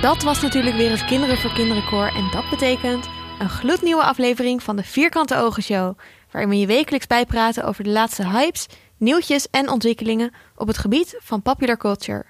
[0.00, 3.08] Dat was natuurlijk weer het Kinderen voor Kinderen koor en dat betekent
[3.38, 5.98] een gloednieuwe aflevering van de Vierkante Ogen Show,
[6.30, 11.16] waarin we je wekelijks bijpraten over de laatste hypes, nieuwtjes en ontwikkelingen op het gebied
[11.18, 12.24] van popular culture.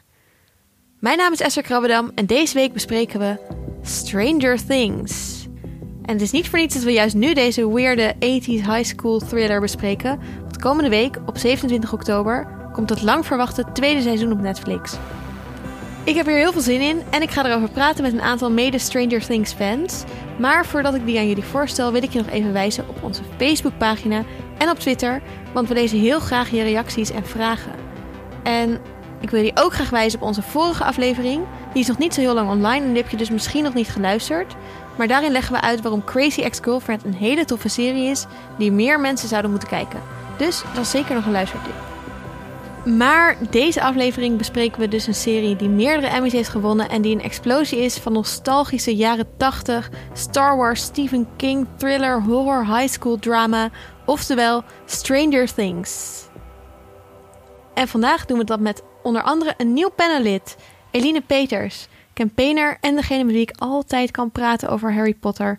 [0.98, 3.38] Mijn naam is Esther Krabbedam en deze week bespreken we
[3.83, 5.45] Stranger Things.
[6.02, 9.19] En het is niet voor niets dat we juist nu deze weirde 80s high school
[9.19, 14.41] thriller bespreken, want komende week op 27 oktober komt het lang verwachte tweede seizoen op
[14.41, 14.97] Netflix.
[16.05, 18.51] Ik heb hier heel veel zin in en ik ga erover praten met een aantal
[18.51, 20.05] mede Stranger Things fans.
[20.39, 23.23] Maar voordat ik die aan jullie voorstel, wil ik je nog even wijzen op onze
[23.37, 24.25] Facebookpagina
[24.59, 25.21] en op Twitter,
[25.53, 27.73] want we lezen heel graag je reacties en vragen.
[28.42, 28.79] En
[29.20, 31.42] ik wil je ook graag wijzen op onze vorige aflevering.
[31.73, 33.75] Die is nog niet zo heel lang online en die heb je dus misschien nog
[33.75, 34.55] niet geluisterd.
[34.97, 38.27] Maar daarin leggen we uit waarom Crazy Ex-Girlfriend een hele toffe serie is
[38.59, 40.01] die meer mensen zouden moeten kijken.
[40.37, 41.89] Dus is zeker nog een luistertip.
[42.84, 47.14] Maar deze aflevering bespreken we dus een serie die meerdere Emmys heeft gewonnen en die
[47.14, 53.19] een explosie is van nostalgische jaren 80 Star Wars, Stephen King, thriller, horror, high school
[53.19, 53.70] drama,
[54.06, 56.23] oftewel Stranger Things.
[57.75, 60.56] En vandaag doen we dat met onder andere een nieuw panelid,
[60.91, 65.58] Eline Peters, campaigner en degene met wie ik altijd kan praten over Harry Potter.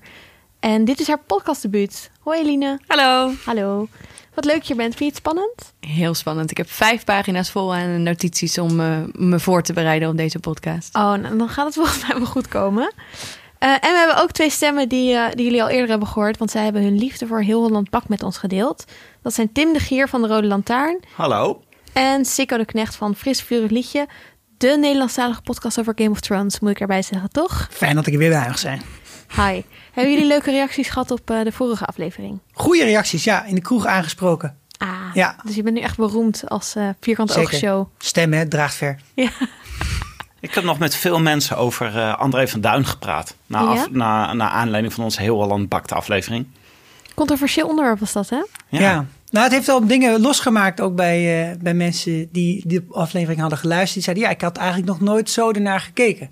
[0.60, 2.12] En dit is haar podcastdebuut.
[2.20, 2.80] Hoi Eline.
[2.88, 3.34] Hallo.
[3.46, 3.88] Hallo.
[4.34, 4.96] Wat leuk je bent.
[4.96, 5.74] Vind je het spannend?
[5.80, 6.52] Heel spannend.
[6.52, 10.40] Ik heb vijf pagina's vol aan notities om uh, me voor te bereiden op deze
[10.40, 10.96] podcast.
[10.96, 12.94] Oh, nou, dan gaat het volgens mij wel goed komen.
[13.64, 16.38] Uh, en we hebben ook twee stemmen die, uh, die jullie al eerder hebben gehoord,
[16.38, 18.86] want zij hebben hun liefde voor Heel Holland Bak met ons gedeeld.
[19.22, 21.00] Dat zijn Tim de Gier van de Rode Lantaarn.
[21.16, 21.64] Hallo.
[21.94, 24.08] En Sikko de Knecht van Fris Vurig Liedje.
[24.58, 27.68] De Nederlandstalige podcast over Game of Thrones, moet ik erbij zeggen, toch?
[27.72, 28.82] Fijn dat ik er weer bij mag zijn.
[29.36, 29.62] Hi.
[29.92, 32.40] Hebben jullie leuke reacties gehad op uh, de vorige aflevering?
[32.54, 33.46] Goeie reacties, ja.
[33.46, 34.58] In de kroeg aangesproken.
[34.78, 35.36] Ah, ja.
[35.44, 37.88] dus je bent nu echt beroemd als uh, Vierkante Oogshow.
[37.98, 38.48] Stem, hè?
[38.48, 39.00] Draagt ver.
[39.14, 39.30] Ja.
[40.40, 43.36] Ik heb nog met veel mensen over uh, André van Duin gepraat.
[43.46, 43.88] Na, af, ja?
[43.92, 46.48] na, na aanleiding van onze Heel Holland Bakte aflevering.
[47.14, 48.44] Controversieel onderwerp was dat, hè?
[48.68, 48.80] Ja.
[48.80, 49.06] ja.
[49.30, 53.60] Nou, het heeft wel dingen losgemaakt ook bij, uh, bij mensen die die aflevering hadden
[53.60, 53.94] geluisterd.
[53.94, 56.32] Die zeiden, ja, ik had eigenlijk nog nooit zo ernaar gekeken.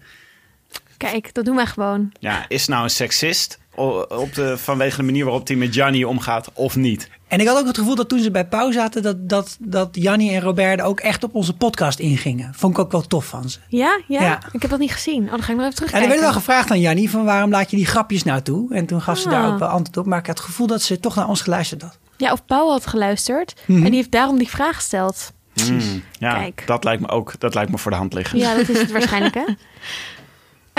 [0.99, 2.11] Kijk, dat doen wij gewoon.
[2.19, 6.49] Ja, is nou een seksist op de, vanwege de manier waarop hij met Gianni omgaat
[6.53, 7.09] of niet?
[7.27, 9.89] En ik had ook het gevoel dat toen ze bij Pauw zaten, dat, dat, dat
[9.91, 12.53] Jannie en Robert ook echt op onze podcast ingingen.
[12.53, 13.59] Vond ik ook wel tof van ze.
[13.67, 14.39] Ja, ja, ja.
[14.51, 15.23] ik heb dat niet gezien.
[15.23, 15.91] Oh, dan ga ik nog even terug.
[15.91, 18.73] En er werd wel gevraagd aan Jannie van waarom laat je die grapjes nou toe?
[18.73, 19.21] En toen gaf ah.
[19.21, 20.05] ze daar ook wel antwoord op.
[20.05, 21.97] Maar ik had het gevoel dat ze toch naar ons geluisterd had.
[22.17, 23.53] Ja, of Pauw had geluisterd.
[23.65, 23.83] Mm -hmm.
[23.83, 25.31] En die heeft daarom die vraag gesteld.
[25.67, 26.63] Mm, ja, Kijk.
[26.65, 28.39] dat lijkt me ook dat lijkt me voor de hand liggen.
[28.39, 29.43] Ja, dat is het waarschijnlijk hè.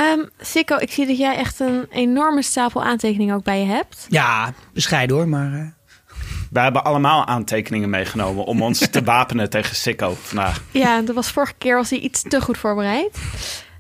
[0.01, 4.07] Um, Sikko, ik zie dat jij echt een enorme stapel aantekeningen ook bij je hebt.
[4.09, 5.53] Ja, bescheiden hoor, maar...
[5.53, 5.67] Uh...
[6.51, 10.63] Wij hebben allemaal aantekeningen meegenomen om ons te wapenen tegen Sikko vandaag.
[10.71, 13.19] Ja, dat was vorige keer was hij iets te goed voorbereid.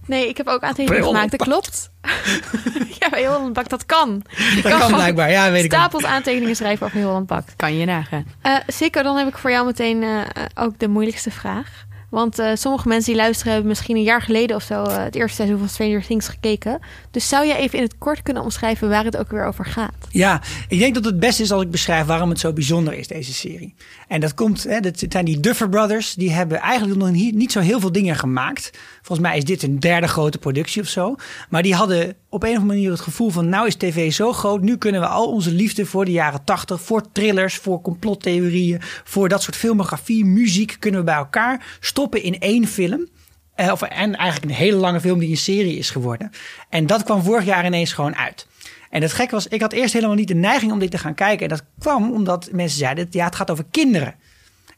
[0.06, 1.90] Nee, ik heb ook aantekeningen gemaakt, dat klopt.
[3.00, 4.22] ja, bij Holland Bak, dat kan.
[4.28, 7.44] Je dat kan, kan blijkbaar, ja, weet ik Stapels aantekeningen schrijven over Holland Bak.
[7.56, 8.26] Kan je nagaan.
[8.42, 10.20] Uh, Sikko, dan heb ik voor jou meteen uh,
[10.54, 11.86] ook de moeilijkste vraag.
[12.10, 15.14] Want uh, sommige mensen die luisteren hebben misschien een jaar geleden of zo uh, het
[15.14, 16.80] eerste seizoen van Stranger Things gekeken.
[17.10, 19.94] Dus zou je even in het kort kunnen omschrijven waar het ook weer over gaat?
[20.10, 23.08] Ja, ik denk dat het beste is als ik beschrijf waarom het zo bijzonder is,
[23.08, 23.74] deze serie.
[24.08, 26.14] En dat komt, hè, dat zijn die Duffer Brothers.
[26.14, 28.70] Die hebben eigenlijk nog niet, niet zo heel veel dingen gemaakt.
[29.02, 31.14] Volgens mij is dit een derde grote productie of zo.
[31.48, 33.48] Maar die hadden op een of andere manier het gevoel van...
[33.48, 36.80] nou is tv zo groot, nu kunnen we al onze liefde voor de jaren tachtig...
[36.80, 40.76] voor thrillers, voor complottheorieën, voor dat soort filmografie, muziek...
[40.78, 43.08] kunnen we bij elkaar stoppen in één film...
[43.56, 46.30] Of, en eigenlijk een hele lange film die een serie is geworden.
[46.68, 48.46] En dat kwam vorig jaar ineens gewoon uit.
[48.90, 51.14] En het gekke was, ik had eerst helemaal niet de neiging om dit te gaan
[51.14, 51.42] kijken.
[51.42, 54.14] En dat kwam omdat mensen zeiden, ja, het gaat over kinderen.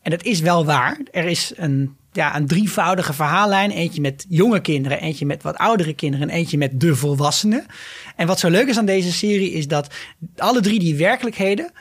[0.02, 0.98] En dat is wel waar.
[1.10, 3.70] Er is een, ja, een drievoudige verhaallijn.
[3.70, 7.66] Eentje met jonge kinderen, eentje met wat oudere kinderen en eentje met de volwassenen.
[8.16, 9.94] En wat zo leuk is aan deze serie is dat
[10.36, 11.72] alle drie die werkelijkheden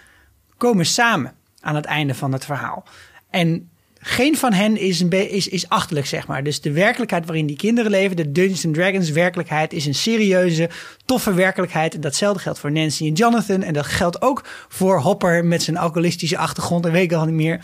[0.57, 2.83] komen samen aan het einde van het verhaal.
[3.29, 3.70] En
[4.01, 6.43] geen van hen is, een is, is achterlijk, zeg maar.
[6.43, 10.69] Dus de werkelijkheid waarin die kinderen leven, de Dungeons and Dragons werkelijkheid, is een serieuze,
[11.05, 11.93] toffe werkelijkheid.
[11.93, 13.63] En datzelfde geldt voor Nancy en Jonathan.
[13.63, 16.85] En dat geldt ook voor Hopper met zijn alcoholistische achtergrond.
[16.85, 17.59] En weet ik al niet meer.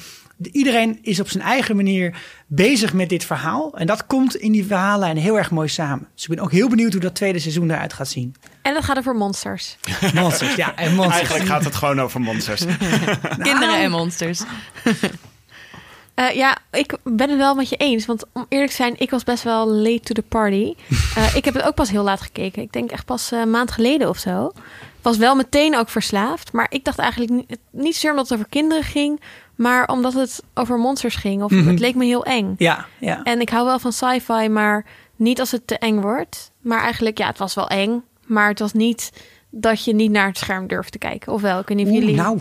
[0.51, 2.15] Iedereen is op zijn eigen manier
[2.47, 3.77] bezig met dit verhaal.
[3.77, 6.07] En dat komt in die verhaallijn heel erg mooi samen.
[6.13, 8.35] Dus ik ben ook heel benieuwd hoe dat tweede seizoen eruit gaat zien.
[8.61, 9.77] En dat gaat over monsters.
[10.13, 10.75] monsters, ja.
[10.75, 11.15] En monsters.
[11.15, 12.61] Eigenlijk gaat het gewoon over monsters.
[13.41, 14.41] Kinderen en monsters.
[16.19, 18.05] Uh, ja, ik ben het wel met je eens.
[18.05, 20.75] Want om eerlijk te zijn, ik was best wel late to the party.
[21.17, 22.61] Uh, ik heb het ook pas heel laat gekeken.
[22.61, 24.51] Ik denk echt pas uh, een maand geleden of zo.
[25.01, 26.51] Was wel meteen ook verslaafd.
[26.51, 29.21] Maar ik dacht eigenlijk niet, niet zozeer omdat het over kinderen ging.
[29.55, 31.43] Maar omdat het over monsters ging.
[31.43, 31.67] Of mm -hmm.
[31.67, 32.55] het leek me heel eng.
[32.57, 33.23] Ja, ja.
[33.23, 34.85] En ik hou wel van sci-fi, maar
[35.15, 36.51] niet als het te eng wordt.
[36.61, 38.03] Maar eigenlijk, ja, het was wel eng.
[38.25, 39.11] Maar het was niet
[39.49, 41.33] dat je niet naar het scherm durft te kijken.
[41.33, 41.59] Of wel?
[41.59, 42.15] Ik weet niet of jullie...
[42.15, 42.39] nou,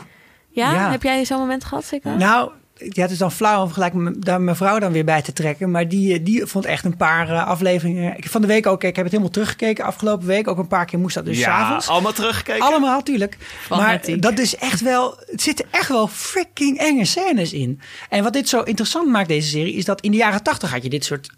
[0.49, 0.73] ja?
[0.73, 0.91] ja.
[0.91, 2.17] Heb jij zo'n moment gehad, zeker?
[2.17, 5.33] nou, ja, het is dan flauw om gelijk daar mijn vrouw dan weer bij te
[5.33, 5.71] trekken.
[5.71, 8.17] Maar die, die vond echt een paar eh, afleveringen.
[8.17, 10.49] Ik heb van de week ook, ik heb het helemaal teruggekeken afgelopen week.
[10.49, 11.89] Ook een paar keer moest dat dus 's ja, avonds.
[11.89, 12.63] allemaal teruggekeken.
[12.63, 13.37] Allemaal, tuurlijk.
[13.69, 15.19] Maar dat is echt wel.
[15.27, 17.81] Het zitten echt wel freaking enge scènes in.
[18.09, 20.83] En wat dit zo interessant maakt, deze serie, is dat in de jaren tachtig had
[20.83, 21.31] je dit soort.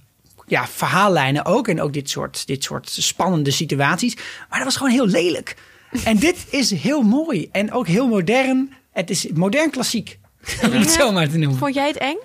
[0.47, 1.69] Ja, verhaallijnen ook.
[1.69, 4.17] En ook dit soort, dit soort spannende situaties.
[4.49, 5.57] Maar dat was gewoon heel lelijk.
[6.05, 7.49] En dit is heel mooi.
[7.53, 8.73] En ook heel modern.
[8.93, 10.19] Het is modern klassiek.
[10.65, 11.59] Om het zo maar te noemen.
[11.59, 12.17] Vond jij het eng?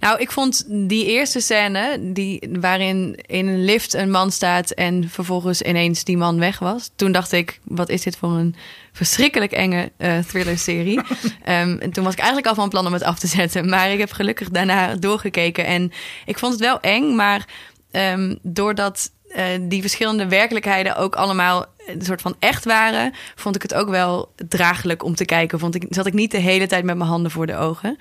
[0.00, 5.08] Nou, ik vond die eerste scène, die, waarin in een lift een man staat en
[5.08, 6.90] vervolgens ineens die man weg was.
[6.96, 8.54] Toen dacht ik, wat is dit voor een
[8.92, 11.00] verschrikkelijk enge eh thriller-serie.
[11.44, 13.68] Ehm, en toen was ik eigenlijk al van plan om het af te zetten.
[13.68, 15.92] Maar ik heb gelukkig daarna doorgekeken en
[16.24, 17.14] ik vond het wel eng.
[17.14, 17.48] Maar
[17.90, 23.62] ehm, doordat eh, die verschillende werkelijkheden ook allemaal een soort van echt waren, vond ik
[23.62, 25.58] het ook wel draaglijk om te kijken.
[25.58, 27.98] Vond ik, zat ik niet de hele tijd met mijn handen voor de ogen.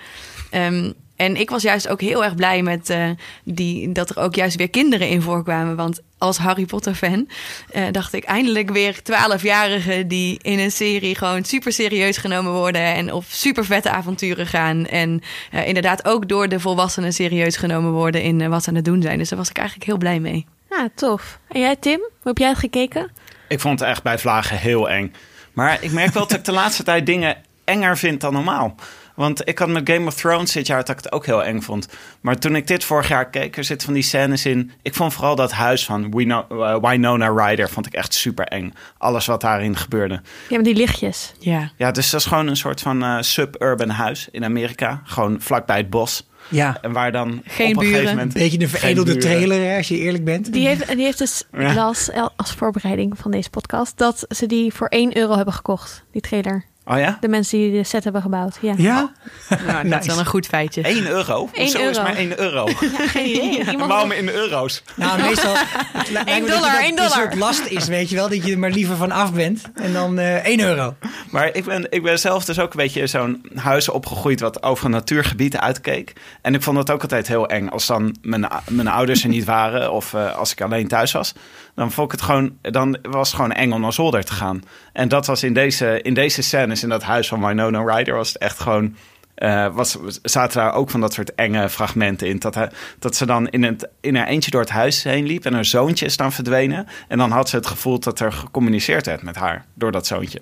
[0.50, 3.10] Ehm, en ik was juist ook heel erg blij met eh,
[3.44, 5.76] die, dat er ook juist weer kinderen in voorkwamen.
[5.76, 7.28] Want als Harry Potter fan
[7.72, 12.82] eh, dacht ik eindelijk weer twaalfjarigen die in een serie gewoon super serieus genomen worden
[12.82, 14.86] en op super vette avonturen gaan.
[14.86, 15.22] En
[15.66, 19.18] inderdaad ook door de volwassenen serieus genomen worden in wat ze aan het doen zijn.
[19.18, 20.46] Dus daar was ik eigenlijk heel blij mee.
[20.78, 21.40] Ja, tof.
[21.50, 22.00] En jij, Tim?
[22.00, 23.12] Hoe heb jij het gekeken?
[23.48, 25.14] Ik vond het echt bij Vlagen heel eng.
[25.54, 28.76] Maar ik merk wel dat ik de laatste tijd dingen enger vind dan normaal.
[29.16, 31.62] Want ik had met Game of Thrones dit jaar dat ik het ook heel eng
[31.62, 31.88] vond.
[32.22, 34.72] Maar toen ik dit vorig jaar keek, er zitten van die scènes in.
[34.82, 38.74] Ik vond vooral dat huis van Wino- eh, Winona Ryder vond ik echt super eng.
[38.98, 40.22] Alles wat daarin gebeurde.
[40.50, 41.34] Ja, met die lichtjes.
[41.40, 41.72] Ja.
[41.78, 45.02] Ja, dus dat is gewoon een soort van eh, suburban huis in Amerika.
[45.04, 46.28] Gewoon vlakbij het bos.
[46.54, 47.90] Ja, En waar dan Geen op een buren.
[47.90, 48.34] gegeven een moment...
[48.34, 50.54] beetje een veredelde trailer, hè, als je eerlijk bent.
[50.54, 51.74] Die heeft, die heeft dus, Ja.
[51.74, 56.04] las el- als voorbereiding van deze podcast, dat ze die voor 1 euro hebben gekocht,
[56.12, 56.66] die trailer.
[56.86, 57.18] Oh ja?
[57.20, 58.58] De mensen die de set hebben gebouwd.
[58.62, 59.12] Ja, Ja?
[59.50, 60.00] Nou, dat Nice.
[60.00, 60.82] is wel een goed feitje.
[60.82, 61.50] 1 euro?
[61.54, 62.02] Eén Hoezo is euro.
[62.04, 62.68] maar 1 euro?
[62.98, 63.64] Ja, geen idee.
[63.72, 64.84] Iemand waarom in euro's?
[64.96, 65.54] Nou, meestal.
[65.58, 67.12] het lijkt me dat je dollar, dat één Een dollar.
[67.12, 68.30] soort last is, weet je wel.
[68.30, 69.62] Dat je er maar liever van af bent.
[69.76, 70.96] En dan eh 1 euro.
[71.32, 74.86] Maar ik ben, ik ben zelf dus ook een beetje zo'n huis opgegroeid wat over
[74.86, 76.14] een natuurgebied uitkeek.
[76.42, 79.46] En ik vond het ook altijd heel eng als dan mijn, mijn ouders er niet
[79.46, 81.34] waren of eh, als ik alleen thuis was.
[81.76, 84.62] Dan vond ik het gewoon, dan was het gewoon eng om naar zolder te gaan.
[84.94, 88.28] En dat was in deze, in deze scènes in dat huis van Winona Ryder was
[88.28, 88.96] het echt gewoon...
[89.36, 92.40] eh, was, zaten daar ook van dat soort enge fragmenten in.
[92.40, 95.46] Dat, hij, dat ze dan in, het, in haar eentje door het huis heen liep
[95.46, 96.88] en haar zoontje is dan verdwenen.
[97.08, 100.42] En dan had ze het gevoel dat er gecommuniceerd werd met haar door dat zoontje.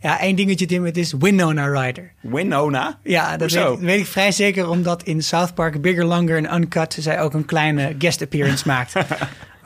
[0.00, 0.84] Ja, één dingetje, Tim.
[0.84, 2.12] Het is Winona Ryder.
[2.20, 2.98] Winona?
[3.02, 4.68] Ja, dat weet ik vrij zeker.
[4.68, 6.96] Omdat in South Park Bigger, Longer en Uncut...
[7.00, 8.92] zij ook een kleine guest appearance maakt.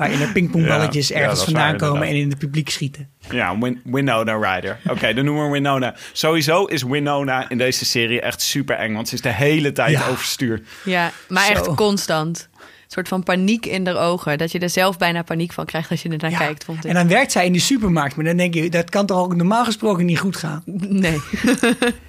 [0.00, 1.92] Waarin er pingpongballetjes Ja, ergens vandaan waar, komen...
[1.94, 2.14] inderdaad.
[2.16, 3.08] en in het publiek schieten.
[3.30, 4.78] Ja, Win Winona Ryder.
[4.88, 5.94] Oké, dan noemen we Winona.
[6.12, 9.90] Sowieso is Winona in deze serie echt super eng, want ze is de hele tijd
[9.90, 10.06] Ja.
[10.08, 10.62] overstuur.
[10.84, 11.52] Ja, maar Zo.
[11.52, 12.48] echt constant.
[12.90, 14.38] Een soort van paniek in de ogen.
[14.38, 16.38] Dat je er zelf bijna paniek van krijgt als je er naar Ja.
[16.38, 16.84] kijkt, vond ik.
[16.84, 18.16] En dan werkt zij in de supermarkt.
[18.16, 20.62] Maar dan denk je, dat kan toch ook normaal gesproken niet goed gaan?
[20.66, 21.18] Nee.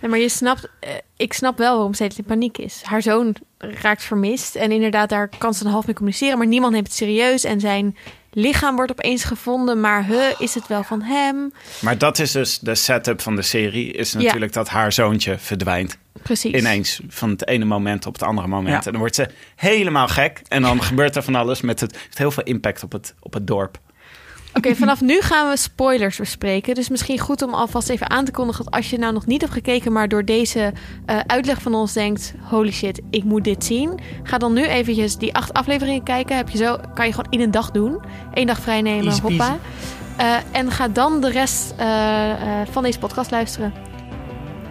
[0.02, 2.82] Nee, maar je snapt, eh, ik snap wel waarom ze in paniek is.
[2.84, 6.74] Haar zoon raakt vermist en inderdaad, daar kan ze een half mee communiceren, maar niemand
[6.74, 7.96] neemt het serieus en zijn
[8.32, 11.54] lichaam wordt opeens gevonden, maar huh, is het wel van hem?
[11.82, 15.98] Maar dat is dus de setup van de serie, is natuurlijk dat haar zoontje verdwijnt.
[16.24, 16.54] Precies.
[16.54, 18.76] Ineens, van het ene moment op het andere moment.
[18.76, 18.86] Ja.
[18.86, 20.42] En dan wordt ze helemaal gek.
[20.48, 23.34] En dan gebeurt er van alles met het, heeft heel veel impact op het, op
[23.34, 23.80] het dorp.
[24.53, 26.75] Oké, vanaf nu gaan we spoilers bespreken.
[26.75, 29.41] Dus misschien goed om alvast even aan te kondigen dat als je nou nog niet
[29.41, 30.74] hebt gekeken, maar door deze
[31.05, 34.00] eh, uitleg van ons denkt: holy shit, ik moet dit zien.
[34.24, 36.36] Ga dan nu eventjes die acht afleveringen kijken.
[36.36, 38.01] Heb je zo, kan je gewoon in een dag doen.
[38.34, 39.58] Eén dag vrij nemen, Easy hoppa.
[40.17, 42.31] Eh, en ga dan de rest eh,
[42.72, 43.74] van deze podcast luisteren.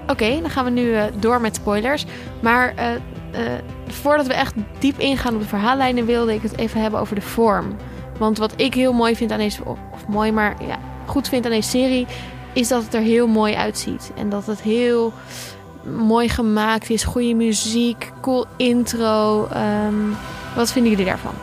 [0.07, 2.05] Oké, dan gaan we nu door met spoilers.
[2.41, 2.75] Maar
[3.87, 7.21] voordat we echt diep ingaan op de verhaallijnen, wilde ik het even hebben over de
[7.21, 7.77] vorm.
[8.21, 11.45] Want wat ik heel mooi vind aan deze, of of mooi, maar ja, goed vind
[11.45, 12.07] aan deze serie,
[12.53, 14.13] is dat het er heel mooi uitziet.
[14.17, 15.13] En dat het heel
[15.85, 19.47] mooi gemaakt is, goede muziek, cool intro.
[19.47, 19.95] Ehm,
[20.55, 21.35] wat vinden jullie daarvan?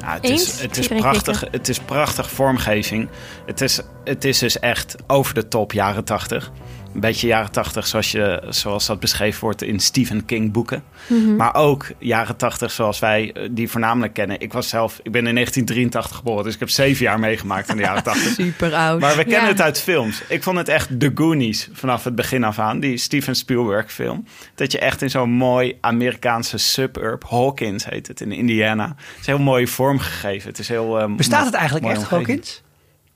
[0.00, 0.42] Ja, het, Eens?
[0.42, 3.08] is, het, is prachtig, het is prachtig vormgeving.
[3.46, 6.50] Het is, het is dus echt over de top jaren tachtig.
[6.94, 10.82] Een beetje jaren tachtig zoals, je, zoals dat beschreven wordt in Stephen King boeken.
[11.06, 11.36] Mhm.
[11.36, 14.40] Maar ook jaren tachtig zoals wij eh, die voornamelijk kennen.
[14.40, 17.76] Ik was zelf, ik ben in 1983 geboren, dus ik heb zeven jaar meegemaakt in
[17.76, 18.32] de jaren tachtig.
[18.44, 19.00] Super oud.
[19.00, 19.48] Maar we kennen Ja.
[19.48, 20.22] het uit films.
[20.28, 22.80] Ik vond het echt The Goonies vanaf het begin af aan.
[22.80, 24.24] Die Steven Spielberg film.
[24.54, 28.86] Dat je echt in zo'n mooi Amerikaanse suburb, Hawkins heet het, in Indiana.
[28.96, 30.48] Het is heel mooi vormgegeven.
[30.48, 31.00] Het is heel...
[31.00, 32.26] eh, Bestaat het eigenlijk echt, omgeving.
[32.26, 32.62] Hawkins?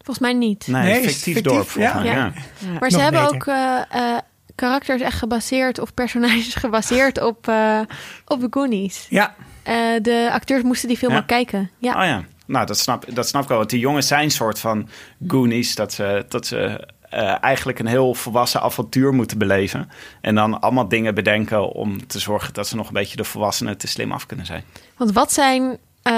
[0.06, 0.66] Volgens mij niet.
[0.66, 1.42] Nee, Nee, fictief, fictief?
[1.42, 2.02] dorp Ja.
[2.02, 2.12] Ja.
[2.12, 2.32] Ja.
[2.80, 3.36] Maar ze nog hebben beter.
[3.36, 3.80] ook eh,
[4.12, 4.18] eh,
[4.54, 7.80] karakters echt gebaseerd of personages gebaseerd op, eh,
[8.26, 9.06] op de Goonies.
[9.10, 11.18] Ja, Eh, de acteurs moesten die film Ja.
[11.18, 11.70] ook kijken.
[11.78, 11.94] Ja.
[12.00, 13.58] Oh ja, nou dat snap, dat snap ik wel.
[13.58, 14.88] Want die jongens zijn een soort van
[15.28, 15.75] Goonies.
[15.75, 19.90] Dat ze, dat ze eh, eigenlijk een heel volwassen avontuur moeten beleven.
[20.20, 23.78] En dan allemaal dingen bedenken om te zorgen dat ze nog een beetje de volwassenen
[23.78, 24.64] te slim af kunnen zijn.
[24.96, 26.14] Want wat zijn eh,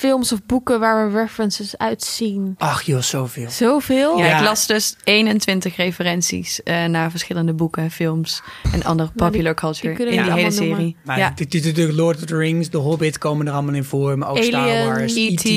[0.00, 2.54] films of boeken waar we references uitzien?
[2.58, 3.50] ach joh, zoveel.
[3.50, 4.18] Zoveel?
[4.18, 4.38] Ja, Ja.
[4.38, 8.42] ik las dus 21 referenties eh, naar verschillende boeken, films
[8.72, 10.96] en andere Nou, popular die culture in die hele serie.
[11.04, 11.32] Maar ja.
[11.34, 14.18] dit is natuurlijk Lord of the Rings, The Hobbit komen er allemaal in voor.
[14.18, 15.44] Maar ook Star Wars, E.T.
[15.44, 15.48] E.T.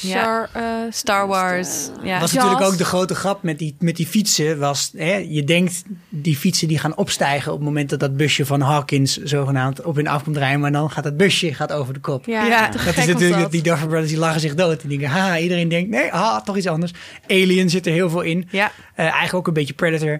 [0.00, 0.08] Ja.
[0.08, 1.88] Star, eh, Star Wars.
[2.02, 2.20] Ja.
[2.20, 4.58] was natuurlijk ook de grote grap met die, met die fietsen.
[4.58, 8.46] Was, hè, je denkt, die fietsen die gaan opstijgen op het moment dat dat busje
[8.46, 10.60] van Hawkins zogenaamd op hun af komt rijden.
[10.60, 12.26] Maar dan gaat dat busje gaat over de kop.
[12.26, 13.50] Ja, Dat is natuurlijk, dat.
[13.52, 14.80] die Duffer Brothers die lachen zich dood.
[14.80, 16.92] Die denken, ha, iedereen denkt, nee, ha, toch iets anders.
[17.28, 18.48] Alien zit er heel veel in.
[18.50, 18.72] Ja.
[18.94, 20.18] Eh, eigenlijk ook een beetje Predator.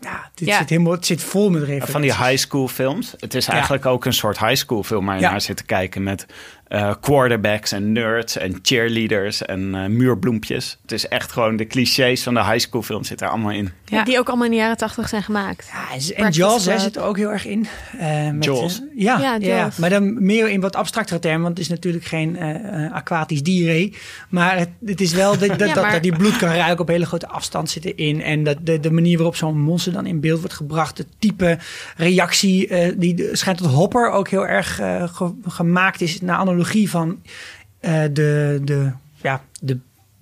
[0.00, 0.58] Ja, dit Ja.
[0.58, 1.90] Zit helemaal, het zit vol met referenties.
[1.90, 3.14] Van die high school films.
[3.18, 5.30] Het is eigenlijk ook een soort high school film waar je Ja.
[5.30, 6.26] naar zit te kijken met
[6.68, 10.78] eh, quarterbacks en nerds en cheerleaders en eh, muurbloempjes.
[10.82, 13.70] Het is echt gewoon de clichés van de high school film zit er allemaal in.
[13.84, 14.04] Ja.
[14.04, 15.70] Die ook allemaal in de jaren tachtig zijn gemaakt.
[15.72, 17.66] Ja, en- Jaws hè, zit er ook heel erg in.
[17.98, 18.82] Eh, met, Jaws?
[18.96, 21.42] ja, Ja, maar dan meer in wat abstractere termen.
[21.42, 23.96] Want het is natuurlijk geen eh, eh, aquatisch dier.
[24.28, 26.80] Maar het, het is wel dat, dat, Ja, dat, maar- dat die bloed kan ruiken
[26.80, 28.22] op hele grote afstand zit erin.
[28.22, 30.98] En dat de, de manier waarop zo'n monster dan in beeld wordt gebracht.
[30.98, 31.58] Het type
[31.96, 32.68] reactie.
[32.68, 36.20] eh, die schijnt dat Hopper ook heel erg ge- gemaakt is.
[36.20, 37.22] Naar analogie van
[37.80, 38.90] eh, de, de,
[39.22, 39.78] ja, de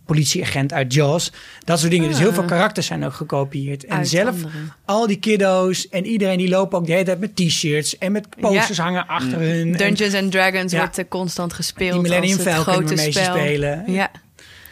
[0.06, 1.32] politieagent uit Jaws.
[1.64, 2.08] Dat soort dingen.
[2.08, 3.84] Dus heel veel karakters zijn ook gekopieerd.
[3.84, 4.72] En Uit zelf anderen.
[4.84, 8.28] al die kiddo's en iedereen die lopen ook de hele tijd met t-shirts en met
[8.40, 8.82] posters Ja.
[8.84, 9.72] hangen achter hun.
[9.72, 10.78] En Dungeons and Dragons Ja.
[10.78, 11.92] wordt eh, constant gespeeld.
[11.92, 13.92] die Millennium Falcon spelen.
[13.92, 14.10] Ja.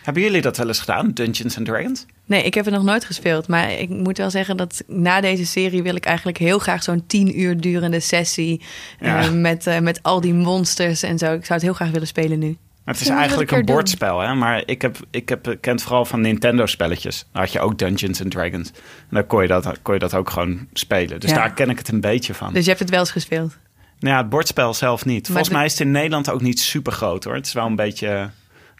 [0.03, 2.07] Hebben jullie dat wel eens gedaan, Dungeons and Dragons?
[2.31, 3.49] Nee, ik heb het nog nooit gespeeld.
[3.49, 7.07] Maar ik moet wel zeggen dat na deze serie wil ik eigenlijk heel graag zo'n
[7.07, 8.61] tien uur durende sessie.
[9.01, 9.21] Ja.
[9.23, 11.27] eh, met, eh, met al die monsters en zo.
[11.35, 12.57] Ik zou het heel graag willen spelen nu.
[12.85, 14.35] Het is eigenlijk een bordspel, hè?
[14.35, 17.27] maar ik heb, ik heb ik ken het vooral van Nintendo-spelletjes.
[17.33, 18.69] Daar had je ook Dungeons and Dragons.
[18.71, 18.75] En
[19.11, 21.21] dan kon je dat, kon je dat ook gewoon spelen.
[21.21, 21.37] Dus Ja.
[21.37, 22.53] daar ken ik het een beetje van.
[22.53, 23.57] Dus je hebt het wel eens gespeeld.
[23.99, 25.27] Nou ja, het bordspel zelf niet.
[25.27, 27.35] Volgens de- mij is het in Nederland ook niet super groot hoor.
[27.35, 28.31] Het is wel een beetje.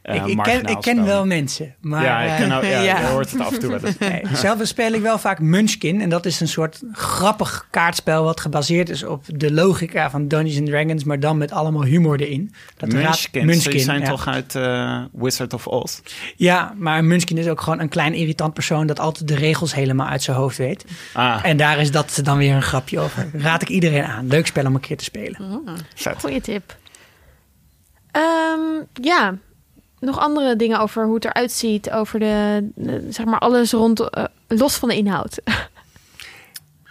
[0.02, 1.75] Eh ik, ik, ken, ik ken wel mensen.
[1.80, 3.00] Maar, ja, ik eh, ken ook, ja, Ja.
[3.00, 3.99] je hoort het af en toe wel eens.
[3.99, 6.00] nee, zelf speel ik wel vaak Munchkin.
[6.00, 10.59] En dat is een soort grappig kaartspel wat gebaseerd is op de logica van Dungeons
[10.59, 11.04] and Dragons.
[11.04, 12.54] Maar dan met allemaal humor erin.
[12.76, 14.07] Dat Munchkins, die zijn ja.
[14.09, 16.00] toch uit eh, Wizard of Oz?
[16.37, 20.07] Ja, maar Munchkin is ook gewoon een klein irritant persoon dat altijd de regels helemaal
[20.07, 20.85] uit zijn hoofd weet.
[21.12, 23.30] Ah, En daar is dat dan weer een grapje over.
[23.33, 24.26] Raad ik iedereen aan.
[24.28, 25.62] Leuk spel om een keer te spelen.
[25.95, 26.16] vet.
[26.21, 26.76] Goeie tip.
[28.11, 28.61] Ehm,
[29.02, 29.35] ja,
[30.00, 31.90] nog andere dingen over hoe het eruit ziet.
[31.90, 32.69] Over de,
[33.09, 35.40] zeg maar alles rond, eh, los van de inhoud.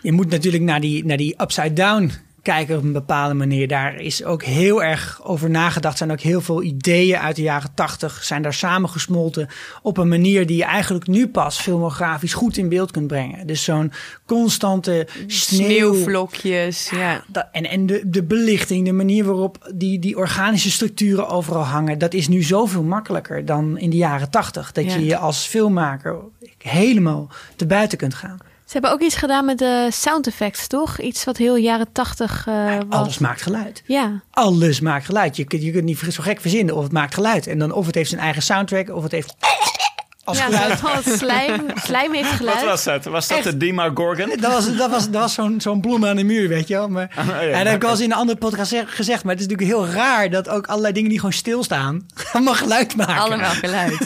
[0.01, 3.67] Je moet natuurlijk naar die, naar die upside down kijken op een bepaalde manier.
[3.67, 5.97] Daar is ook heel erg over nagedacht.
[5.97, 8.23] zijn ook heel veel ideeën uit de jaren tachtig.
[8.23, 9.47] Zijn daar samengesmolten
[9.81, 13.47] op een manier die je eigenlijk nu pas filmografisch goed in beeld kunt brengen.
[13.47, 13.91] Dus zo'n
[14.25, 15.93] constante sneeuw.
[15.93, 17.23] Sneeuwvlokjes, ja.
[17.51, 22.13] En en de, de belichting, de manier waarop die, die organische structuren overal hangen, dat
[22.13, 24.71] is nu zoveel makkelijker dan in de jaren tachtig.
[24.71, 24.95] Dat Ja.
[24.95, 26.15] je je als filmmaker
[26.57, 28.37] helemaal te buiten kunt gaan.
[28.69, 30.99] Ze hebben ook iets gedaan met de sound effects, toch?
[30.99, 32.99] Iets wat heel jaren tachtig eh, was.
[32.99, 33.83] Alles maakt geluid.
[33.85, 35.35] Ja, Alles maakt geluid.
[35.35, 37.47] Je kunt, je kunt niet zo gek verzinnen of het maakt geluid.
[37.47, 39.35] En dan of het heeft zijn eigen soundtrack of het heeft
[40.23, 40.79] als ja geluid.
[40.79, 42.55] zoals slijm, slijm heeft geluid.
[42.55, 43.05] Wat was dat?
[43.05, 43.45] Was dat Echt?
[43.47, 44.29] de Dima Gorgon?
[44.39, 46.89] Dat was, dat was, dat was zo'n zo'n bloem aan de muur, weet je wel.
[46.89, 49.23] Maar, Oh, ja, en dat heb ik al eens in een andere podcast zeg- gezegd.
[49.23, 52.05] Maar het is natuurlijk heel raar dat ook allerlei dingen die gewoon stilstaan...
[52.33, 53.15] allemaal geluid maken.
[53.21, 53.97] Allemaal geluid.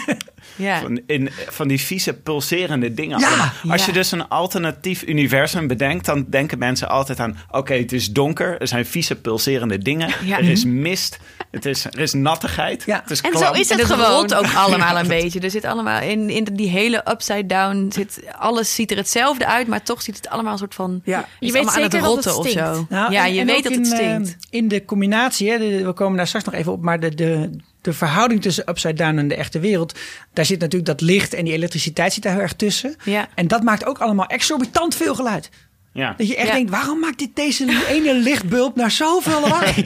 [0.55, 0.81] Ja.
[0.81, 3.19] Van, in, van die vieze pulserende dingen.
[3.19, 3.53] Ja.
[3.69, 3.85] Als ja.
[3.87, 8.61] je dus een alternatief universum bedenkt, dan denken mensen altijd aan: oké, het is donker,
[8.61, 10.37] er zijn vieze pulserende dingen, Ja.
[10.37, 11.19] er is mist,
[11.51, 12.99] het is, er is nattigheid, Ja.
[13.01, 14.09] het is En zo is het het gewoon.
[14.11, 15.39] rolt ook allemaal een beetje.
[15.39, 19.67] Er zit allemaal in, in die hele upside down zit alles ziet er hetzelfde uit,
[19.67, 21.01] maar toch ziet het allemaal een soort van.
[21.03, 21.27] Ja.
[21.39, 22.67] Je weet het zeker dat het rotten of stinkt.
[22.75, 22.85] zo.
[22.89, 24.37] Nou, ja, en- je en weet dat het in, eh, stinkt.
[24.49, 27.49] in de combinatie, hè, de- we komen daar straks nog even op, maar de, de,
[27.83, 29.99] de verhouding tussen Upside Down en de echte wereld,
[30.33, 32.95] daar zit natuurlijk dat licht en die elektriciteit zit daar heel erg tussen.
[33.03, 33.27] Ja.
[33.35, 35.49] En dat maakt ook allemaal exorbitant veel geluid.
[35.93, 36.13] Ja.
[36.17, 36.53] Dat je echt Ja.
[36.53, 39.85] denkt, waarom maakt dit deze ene lichtbulb nou zoveel lawaai?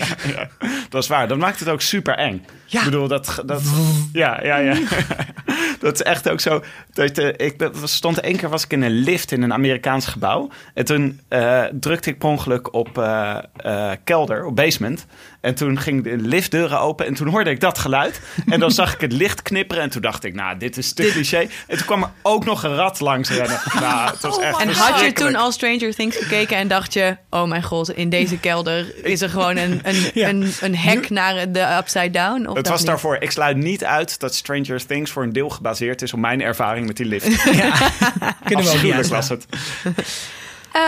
[0.89, 1.27] Dat is waar.
[1.27, 2.45] Dat maakt het ook super eng.
[2.65, 2.79] Ja.
[2.79, 3.43] Ik bedoel, dat...
[3.45, 3.61] dat
[4.13, 4.73] ja, ja, ja.
[5.79, 6.63] dat is echt ook zo.
[6.93, 10.49] Dat, eh, ik stond één keer was ik in een lift in een Amerikaans gebouw.
[10.73, 15.05] En toen eh, drukte ik per ongeluk op eh, eh, kelder, op basement.
[15.41, 18.21] En toen ging de liftdeuren open en toen hoorde ik dat geluid.
[18.49, 19.83] En dan zag ik het licht knipperen.
[19.83, 21.47] En toen dacht ik, nou, dit is te cliché.
[21.67, 23.59] En toen kwam er ook nog een rat langs rennen.
[23.79, 27.17] Nou, het was echt En had je toen al Stranger Things gekeken en dacht je...
[27.29, 30.29] oh mijn god, in deze kelder is er gewoon een, een, Ja.
[30.29, 32.47] een, een hek naar de Upside Down?
[32.47, 32.87] Of Het was niet?
[32.87, 33.15] daarvoor.
[33.19, 36.87] Ik sluit niet uit dat Stranger Things voor een deel gebaseerd is op mijn ervaring
[36.87, 37.25] met die lift.
[37.43, 39.45] Kunnen we Afschuwelijk was het.
[40.71, 40.81] Eh,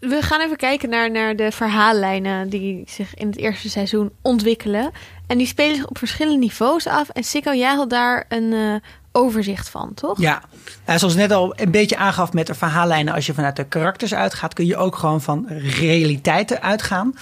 [0.00, 4.90] we gaan even kijken naar, naar de verhaallijnen die zich in het eerste seizoen ontwikkelen.
[5.26, 7.08] En die spelen zich op verschillende niveaus af.
[7.08, 8.74] En Sikko, jij had daar een eh,
[9.12, 10.20] overzicht van, toch?
[10.20, 10.42] Ja,
[10.86, 14.14] nou, zoals net al een beetje aangaf met de verhaallijnen, als je vanuit de karakters
[14.14, 17.14] uitgaat, kun je ook gewoon van realiteiten uitgaan.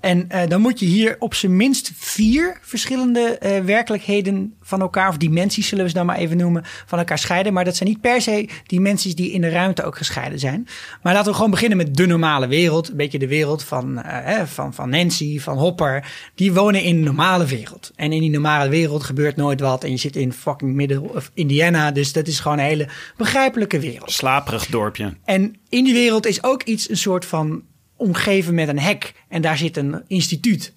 [0.00, 5.08] En eh, dan moet je hier op zijn minst vier verschillende eh, werkelijkheden van elkaar,
[5.08, 7.52] of dimensies zullen we ze dan maar even noemen, van elkaar scheiden.
[7.52, 10.68] Maar dat zijn niet per se dimensies die in de ruimte ook gescheiden zijn.
[11.02, 12.88] Maar laten we gewoon beginnen met de normale wereld.
[12.88, 16.12] Een beetje de wereld van, eh, van, van Nancy, van Hopper.
[16.34, 17.92] Die wonen in de normale wereld.
[17.96, 19.84] En in die normale wereld gebeurt nooit wat.
[19.84, 21.90] En je zit in fucking middle of Indiana.
[21.90, 24.10] Dus dat is gewoon een hele begrijpelijke wereld.
[24.10, 25.16] Slaperig dorpje.
[25.24, 27.62] En in die wereld is ook iets een soort van
[27.96, 29.12] omgeven met een hek.
[29.28, 30.72] En daar zit een instituut.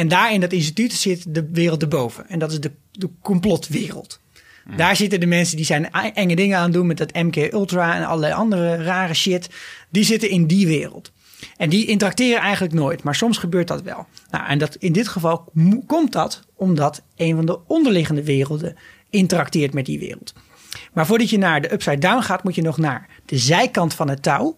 [0.00, 2.28] En daar in dat instituut zit de wereld erboven.
[2.28, 4.20] En dat is de, de complotwereld.
[4.76, 7.36] Daar zitten de mensen die zijn e- enge dingen aan het doen met dat MK
[7.36, 9.48] Ultra en allerlei andere rare shit.
[9.88, 11.12] Die zitten in die wereld.
[11.56, 14.06] En die interacteren eigenlijk nooit, maar soms gebeurt dat wel.
[14.30, 15.52] Nou, en dat, in dit geval
[15.86, 18.76] komt dat omdat een van de onderliggende werelden
[19.10, 20.32] interacteert met die wereld.
[20.92, 24.08] Maar voordat je naar de upside down gaat, moet je nog naar de zijkant van
[24.08, 24.56] het touw.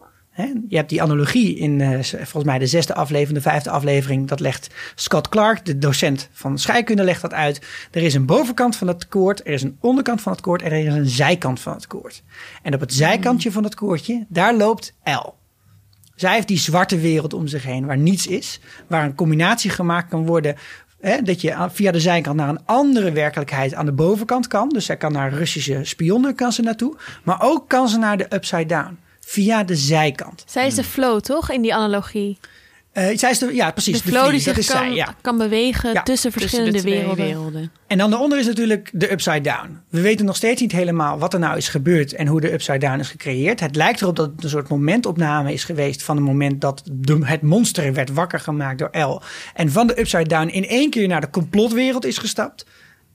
[0.69, 4.28] Je hebt die analogie in eh, volgens mij de zesde aflevering, de vijfde aflevering.
[4.28, 7.67] Dat legt Scott Clark, de docent van scheikunde, legt dat uit.
[7.91, 10.71] Er is een bovenkant van het koord, er is een onderkant van het koord en
[10.71, 12.23] er is een zijkant van het koord.
[12.63, 15.35] En op het zijkantje van het koordje, daar loopt L.
[16.15, 18.61] Zij heeft die zwarte wereld om zich heen waar niets is.
[18.87, 20.56] Waar een combinatie gemaakt kan worden.
[21.00, 24.69] Hè, dat je via de zijkant naar een andere werkelijkheid aan de bovenkant kan.
[24.69, 26.97] Dus zij kan naar Russische spionnen naartoe.
[27.23, 28.99] Maar ook kan ze naar de upside down.
[29.26, 30.45] Via de zijkant.
[30.47, 31.50] Zij is de flow, toch?
[31.50, 32.39] In die analogie.
[32.93, 34.02] Eh, zij is de, ja, precies.
[34.02, 35.15] De flow die vlieg, zich is kan, zij, ja.
[35.21, 37.25] kan bewegen Ja, tussen verschillende de werelden.
[37.25, 37.73] werelden.
[37.87, 39.80] En dan daaronder is natuurlijk de upside down.
[39.89, 42.78] We weten nog steeds niet helemaal wat er nou is gebeurd en hoe de upside
[42.78, 43.61] down is gecreëerd.
[43.61, 47.19] Het lijkt erop dat het een soort momentopname is geweest van het moment dat de,
[47.23, 49.23] het monster werd wakker gemaakt door L.
[49.54, 52.67] En van de upside down in één keer naar de complotwereld is gestapt.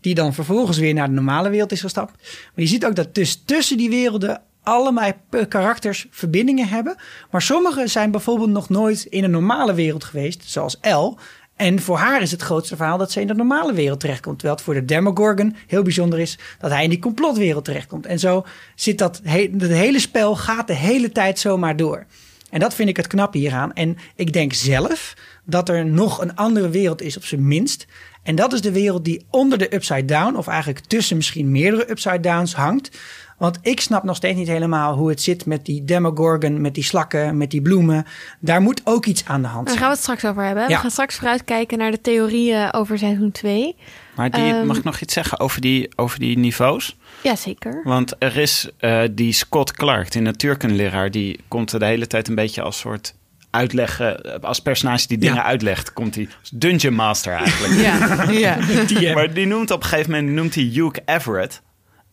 [0.01, 2.11] Die dan vervolgens weer naar de normale wereld is gestapt.
[2.21, 5.11] Maar je ziet ook dat dus tussen die werelden allemaal
[5.47, 6.95] karakters verbindingen hebben.
[7.31, 11.17] Maar sommige zijn bijvoorbeeld nog nooit in een normale wereld geweest, zoals L.
[11.55, 14.39] En voor haar is het grootste verhaal dat ze in de normale wereld terechtkomt.
[14.39, 18.05] Terwijl het voor de Demogorgon heel bijzonder is dat hij in die complotwereld terechtkomt.
[18.05, 22.05] En zo zit dat he hele spel gaat de hele tijd zomaar door.
[22.49, 23.73] En dat vind ik het knappe hieraan.
[23.73, 25.13] En ik denk zelf
[25.45, 27.85] dat er nog een andere wereld is, op zijn minst.
[28.23, 31.89] En dat is de wereld die onder de upside down, of eigenlijk tussen misschien meerdere
[31.89, 32.97] upside downs hangt.
[33.37, 36.83] Want ik snap nog steeds niet helemaal hoe het zit met die Demogorgon, met die
[36.83, 38.05] slakken, met die bloemen.
[38.39, 39.77] Daar moet ook iets aan de hand Daar zijn.
[39.77, 40.63] gaan we het straks over hebben.
[40.63, 40.69] Ja.
[40.69, 43.75] We gaan straks vooruitkijken naar de theorieën over seizoen 2.
[44.15, 46.97] Maar die, Ehm, mag ik nog iets zeggen over die, over die niveaus?
[47.23, 47.81] Jazeker.
[47.83, 52.27] Want er is eh, die Scott Clark, die natuurkundeleraar, die komt er de hele tijd
[52.27, 53.15] een beetje als soort
[53.49, 55.43] uitleggen, eh, als personage die dingen Ja.
[55.43, 57.73] uitlegt, komt hij als Dungeon Master eigenlijk.
[57.73, 58.57] Ja, ja.
[58.87, 61.61] Die, Maar die noemt op een gegeven moment noemt hij Hugh Everett.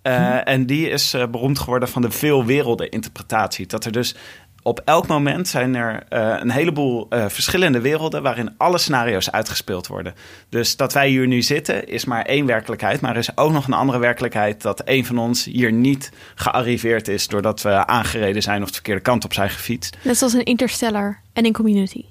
[0.04, 3.66] Eh, En die is eh, beroemd geworden van de veel werelden interpretatie.
[3.66, 4.14] Dat er dus
[4.62, 10.14] op elk moment zijn er eh, een heleboel verschillende werelden waarin alle scenario's uitgespeeld worden.
[10.48, 13.00] Dus dat wij hier nu zitten is maar één werkelijkheid.
[13.00, 17.08] Maar er is ook nog een andere werkelijkheid dat een van ons hier niet gearriveerd
[17.08, 19.96] is doordat we aangereden zijn of de verkeerde kant op zijn gefietst.
[20.02, 22.04] Net zoals in Interstellar en in Community.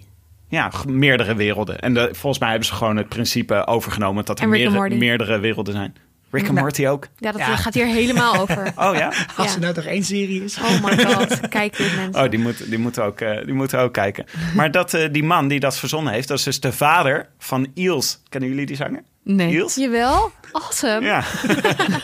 [0.48, 1.80] Ja, meerdere werelden.
[1.80, 5.74] En de, volgens mij hebben ze gewoon het principe overgenomen dat er meerdere, meerdere werelden
[5.74, 5.96] zijn.
[6.34, 6.66] Rick and Nou.
[6.66, 7.08] Morty ook.
[7.18, 7.56] Ja, dat Ja.
[7.56, 8.72] gaat hier helemaal over.
[8.88, 9.14] Oh ja?
[9.36, 9.54] Als Ja.
[9.54, 10.58] er nou toch één serie is.
[10.58, 12.24] Oh my god, kijk dit mensen.
[12.24, 14.26] Oh, die, moet, die, moeten ook, eh, die moeten ook kijken.
[14.56, 17.68] Maar dat, eh, die man die dat verzonnen heeft, dat is dus de vader van
[17.74, 18.22] Eels.
[18.30, 19.02] Kennen jullie die zanger?
[19.24, 19.48] Nee.
[19.48, 19.76] Niels?
[19.76, 20.32] Jawel.
[20.54, 21.06] Awesome.
[21.06, 21.24] Ja.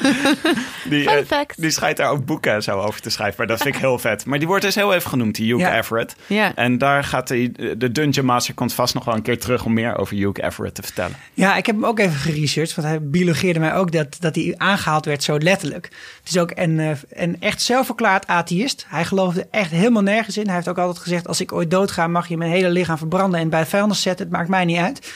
[0.90, 1.62] die, Fun eh, fact.
[1.62, 3.36] die schijnt daar ook boeken zo over te schrijven.
[3.38, 4.26] Maar dat vind ik heel vet.
[4.26, 5.78] Maar die wordt dus heel even genoemd, die Hugh Ja.
[5.78, 6.16] Everett.
[6.28, 6.56] Ja.
[6.56, 9.74] En daar gaat hij, de Dungeon Master komt vast nog wel een keer terug om
[9.74, 11.16] meer over Hugh Everett te vertellen.
[11.34, 14.54] Ja, ik heb hem ook even geresearched, want hij biologeerde mij ook dat, dat hij
[14.58, 15.86] aangehaald werd zo letterlijk.
[16.20, 18.86] Het is ook een, eh, een echt zelfverklaard atheïst.
[18.88, 20.46] Hij geloofde echt helemaal nergens in.
[20.46, 23.40] Hij heeft ook altijd gezegd, als ik ooit doodga mag je mijn hele lichaam verbranden
[23.40, 24.26] en bij het vuilnis zetten.
[24.26, 25.12] Het maakt mij niet uit.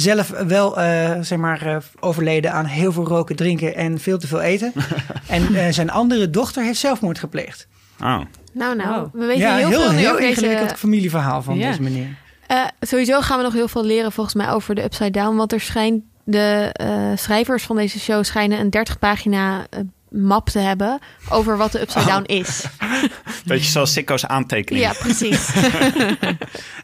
[0.00, 4.26] Zelf wel, eh, zeg maar, eh, overleden aan heel veel roken, drinken en veel te
[4.26, 4.72] veel eten.
[5.28, 7.68] en eh, zijn andere dochter heeft zelfmoord gepleegd.
[8.00, 8.20] Oh.
[8.52, 9.08] Nou, nou.
[9.12, 10.80] We weten ja, heel, heel, veel nu heel over ingewikkeld deze...
[10.80, 12.16] familieverhaal van deze meneer.
[12.46, 15.36] Eh, sowieso gaan we nog heel veel leren volgens mij over de Upside Down.
[15.36, 19.66] Want er schijnt de eh, schrijvers van deze show schijnen een 30 pagina
[20.10, 22.64] map te hebben over wat de Upside Down is.
[23.44, 24.84] Beetje zoals Sikko's aantekening.
[24.84, 25.48] Ja, precies.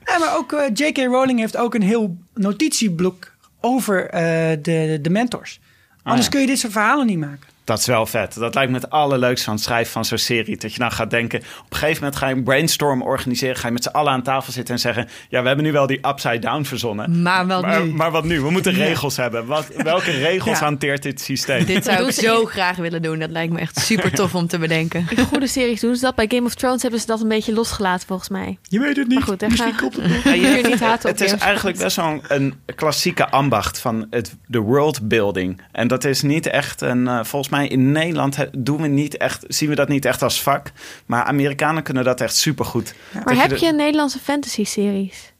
[0.04, 0.96] Ja, maar ook eh, J.K.
[0.96, 4.22] Rowling heeft ook een heel notitieblok over eh,
[4.62, 5.60] de, de mentors.
[6.02, 6.30] Anders ja.
[6.30, 7.48] kun je dit soort verhalen niet maken.
[7.64, 8.34] Dat is wel vet.
[8.34, 10.56] Dat lijkt me het allerleukste van het schrijven van zo'n serie.
[10.56, 13.56] Dat je dan gaat denken, op een gegeven moment ga je een brainstorm organiseren.
[13.56, 15.08] Ga je met z'n allen aan tafel zitten en zeggen...
[15.28, 17.22] ja, we hebben nu wel die upside down verzonnen.
[17.22, 17.92] Maar wel Maar, nu.
[17.94, 18.40] maar wat nu?
[18.40, 19.46] We moeten regels hebben.
[19.46, 20.64] Wat, welke regels Ja.
[20.64, 21.64] hanteert dit systeem?
[21.64, 23.18] Dit zou ik zo graag willen doen.
[23.18, 25.06] Dat lijkt me echt super tof om te bedenken.
[25.16, 26.14] In goede series doen ze dat.
[26.14, 28.58] Bij Game of Thrones hebben ze dat een beetje losgelaten volgens mij.
[28.62, 29.18] Je weet het niet.
[29.18, 30.22] Maar goed, daar Misschien gaan- komt het.
[30.24, 34.34] Ja, je- niet haten op het is eigenlijk best wel een klassieke ambacht van het,
[34.46, 35.60] de worldbuilding.
[35.72, 37.08] En dat is niet echt een...
[37.08, 40.42] eh, volgens mij in Nederland doen we niet echt, zien we dat niet echt als
[40.42, 40.72] vak.
[41.06, 42.94] Maar Amerikanen kunnen dat echt supergoed.
[43.24, 45.32] Maar heb je Nederlandse fantasy series?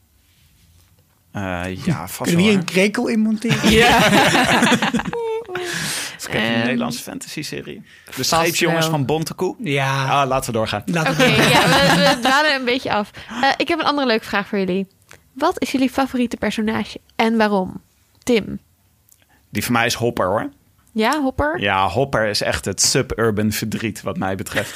[1.31, 3.57] Eh, ja, vast Kunnen we hier een krekel in monteren?
[6.13, 7.81] Eens kijken, een Ehm, Nederlandse fantasy-serie.
[8.15, 9.55] De scheepsjongens van Bontekoe.
[9.59, 10.81] Ja, Ah, laten we doorgaan.
[10.85, 13.11] laten Oké, we ja, we, we dwalen een beetje af.
[13.41, 14.87] Eh, ik heb een andere leuke vraag voor jullie.
[15.33, 17.81] Wat is jullie favoriete personage en waarom?
[18.23, 18.59] Tim.
[19.49, 20.49] Die van mij is Hopper, hoor.
[20.95, 21.59] Ja, Hopper?
[21.61, 24.75] Ja, Hopper is echt het suburban verdriet, wat mij betreft.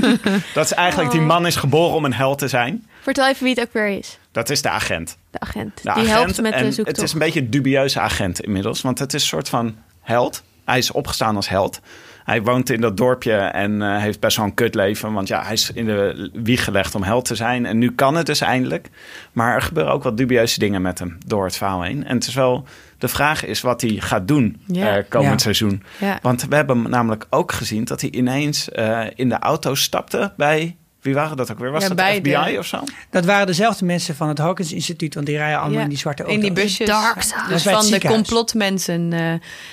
[0.54, 2.86] dat is eigenlijk, die man is geboren om een held te zijn.
[3.00, 4.18] Vertel even wie het ook weer is.
[4.32, 5.16] Dat is de agent.
[5.30, 5.76] De agent.
[5.76, 7.02] De Die agent helpt met en de Het zoektocht.
[7.02, 10.42] is een beetje een dubieuze agent inmiddels, want het is een soort van held.
[10.64, 11.80] Hij is opgestaan als held.
[12.24, 15.12] Hij woont in dat dorpje en eh, heeft best wel een kutleven.
[15.12, 17.66] Want ja, hij is in de wieg gelegd om held te zijn.
[17.66, 18.88] En nu kan het dus eindelijk.
[19.32, 22.04] Maar er gebeuren ook wat dubieuze dingen met hem door het verhaal heen.
[22.04, 22.66] En het is wel...
[22.98, 24.96] De vraag is wat hij gaat doen Ja.
[24.96, 25.38] eh, komend Ja.
[25.38, 25.82] seizoen.
[25.98, 26.18] Ja.
[26.22, 30.76] Want we hebben namelijk ook gezien dat hij ineens eh, in de auto stapte bij...
[31.00, 31.70] Wie waren dat ook weer?
[31.70, 32.80] Was Ja, dat bij FBI de- of zo?
[33.10, 35.98] Dat waren dezelfde mensen van het Hawkins Instituut, want die rijden allemaal Ja, in die
[35.98, 36.44] zwarte auto's.
[36.44, 36.86] In die busjes.
[36.86, 37.34] Dark side.
[37.40, 39.12] Dat Dus van de complotmensen.
[39.12, 39.32] eh,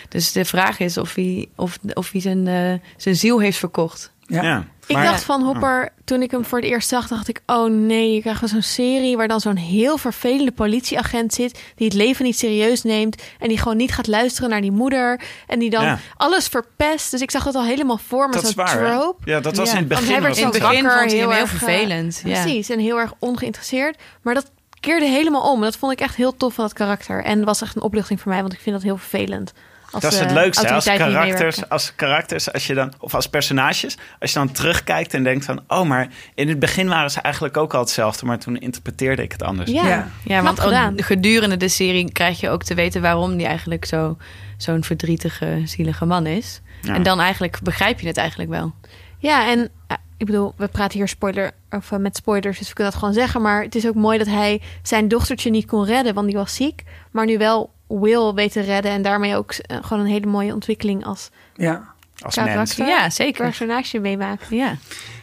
[0.09, 4.11] dus de vraag is of hij, of, of hij zijn, eh, zijn ziel heeft verkocht.
[4.27, 4.65] Ja.
[4.87, 7.41] Ik Maar- dacht van Hopper, toen ik hem voor het eerst zag, dacht ik...
[7.45, 11.59] oh nee, je krijgt wel zo'n serie waar dan zo'n heel vervelende politieagent zit...
[11.75, 15.21] die het leven niet serieus neemt en die gewoon niet gaat luisteren naar die moeder...
[15.47, 15.99] en die dan Ja.
[16.17, 17.11] alles verpest.
[17.11, 18.71] Dus ik zag het al helemaal voor me, Dat is zo'n hè?
[18.77, 19.29] trope.
[19.29, 19.77] Ja, dat was Ja.
[19.77, 20.13] in het Want begin.
[20.13, 22.21] hij werd zo dat- wakker, heel heel erg, eh, vervelend.
[22.25, 22.41] Ja.
[22.41, 23.97] Precies, en heel erg ongeïnteresseerd.
[24.21, 25.61] Maar dat keerde helemaal om.
[25.61, 27.23] Dat vond ik echt heel tof van het karakter.
[27.23, 29.53] En was echt een opluchting voor mij, want ik vind dat heel vervelend.
[29.93, 30.71] Als, Dat is het eh, leukste.
[30.71, 35.23] Als karakters, als karakters, als je dan, of als personages, als je dan terugkijkt en
[35.23, 38.57] denkt van, oh, maar in het begin waren ze eigenlijk ook al hetzelfde, maar toen
[38.57, 39.71] interpreteerde ik het anders.
[39.71, 40.07] Ja, Ja.
[40.23, 41.03] Ja, want gedaan.
[41.03, 44.17] gedurende de serie krijg je ook te weten waarom die eigenlijk zo,
[44.57, 46.61] zo'n verdrietige, zielige man is.
[46.81, 46.93] Ja.
[46.93, 48.73] En dan eigenlijk begrijp je het eigenlijk wel.
[49.17, 52.73] Ja, en eh, ik bedoel, we praten hier spoiler, of, eh, met spoilers, dus we
[52.73, 53.41] kunnen dat gewoon zeggen.
[53.41, 56.55] Maar het is ook mooi dat hij zijn dochtertje niet kon redden, want die was
[56.55, 56.83] ziek.
[57.11, 60.53] Maar nu wel Will weet te redden en daarmee ook eh, gewoon een hele mooie
[60.53, 61.91] ontwikkeling als Ja.
[62.21, 62.75] Als mens.
[62.75, 63.43] Ja, zeker.
[63.43, 64.57] personage meemaken.
[64.57, 64.77] Ja.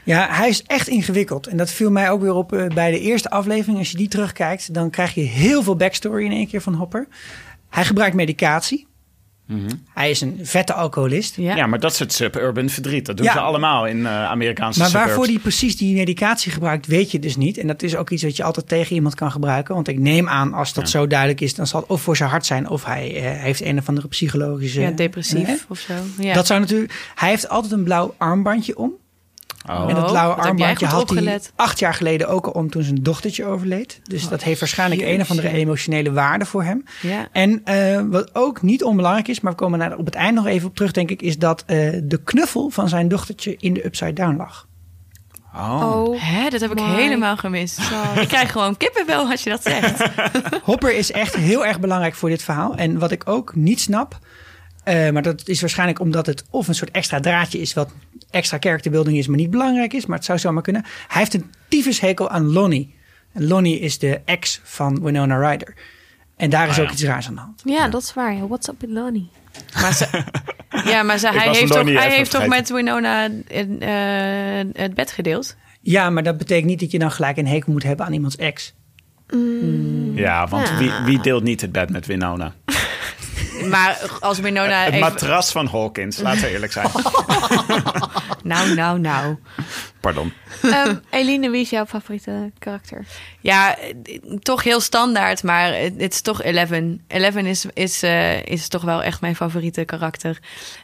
[0.04, 1.46] ja, hij is echt ingewikkeld.
[1.46, 3.78] En dat viel mij ook weer op eh, bij de eerste aflevering.
[3.78, 7.06] Als je die terugkijkt, dan krijg je heel veel backstory in één keer van Hopper.
[7.68, 8.86] Hij gebruikt medicatie.
[9.94, 11.36] Hij is een vette alcoholist.
[11.36, 11.56] Ja.
[11.56, 11.66] Ja.
[11.66, 13.06] maar dat is het suburban verdriet.
[13.06, 13.32] Dat doen Ja.
[13.32, 15.08] ze allemaal in eh, Amerikaanse Maar suburbs.
[15.08, 17.58] waarvoor hij precies die medicatie gebruikt, weet je dus niet.
[17.58, 19.74] En dat is ook iets wat je altijd tegen iemand kan gebruiken.
[19.74, 22.30] Want ik neem aan, als dat zo duidelijk is, dan zal het of voor zijn
[22.30, 22.68] hart zijn...
[22.68, 24.80] of hij eh, heeft een of andere psychologische...
[24.80, 25.92] Ja, depressief of zo.
[26.18, 26.34] Ja.
[26.34, 27.10] Dat zou natuurlijk...
[27.14, 28.92] Hij heeft altijd een blauw armbandje om.
[29.68, 29.88] Oh.
[29.88, 33.02] en dat Oh, jij armbandje had hij acht jaar geleden ook al om toen zijn
[33.02, 34.00] dochtertje overleed.
[34.02, 36.84] Dus dat heeft waarschijnlijk een of andere emotionele waarde voor hem.
[37.00, 37.28] Ja.
[37.32, 40.46] En eh, wat ook niet onbelangrijk is, maar we komen daar op het eind nog
[40.46, 43.84] even op terug, denk ik, is dat eh, de knuffel van zijn dochtertje in de
[43.84, 44.68] Upside Down lag.
[45.54, 46.22] Oh.
[46.22, 47.78] Hè, dat heb ik my helemaal gemist.
[48.20, 50.02] Ik krijg gewoon kippenvel als je dat zegt.
[50.62, 52.74] Hopper is echt heel erg belangrijk voor dit verhaal.
[52.74, 54.18] En wat ik ook niet snap,
[54.84, 57.92] eh, maar dat is waarschijnlijk omdat het of een soort extra draadje is, wat
[58.30, 60.82] extra characterbuilding is, maar niet belangrijk is, maar het zou zomaar kunnen.
[61.08, 62.94] Hij heeft een tyfushekel aan Lonnie.
[63.32, 65.74] En Lonnie is de ex van Winona Ryder.
[66.36, 66.92] En daar is Oh, ook ja.
[66.92, 67.62] iets raars aan de hand.
[67.64, 68.34] Ja, dat is waar.
[68.34, 68.46] ja.
[68.46, 69.30] What's up with Lonnie?
[69.80, 70.06] Maar ze,
[70.90, 73.64] ja, maar ze, hij heeft toch, hij heeft toch met Winona eh,
[74.72, 75.56] het bed gedeeld?
[75.80, 78.36] Ja, maar dat betekent niet dat je dan gelijk een hekel moet hebben aan iemands
[78.36, 78.74] ex.
[80.14, 80.78] Ja, want Ja.
[80.78, 82.54] wie, wie deelt niet het bed met Winona?
[83.68, 85.00] Maar als Winona Het even...
[85.00, 86.90] matras van Hawkins, laten we eerlijk zijn.
[88.42, 89.36] Nou, nou, nou.
[90.00, 90.32] Pardon.
[90.62, 93.04] Ehm, Eline, wie is jouw favoriete karakter?
[93.40, 93.76] Ja,
[94.38, 97.04] toch heel standaard, maar het het is toch Eleven.
[97.08, 100.38] Eleven is, is, eh, is toch wel echt mijn favoriete karakter.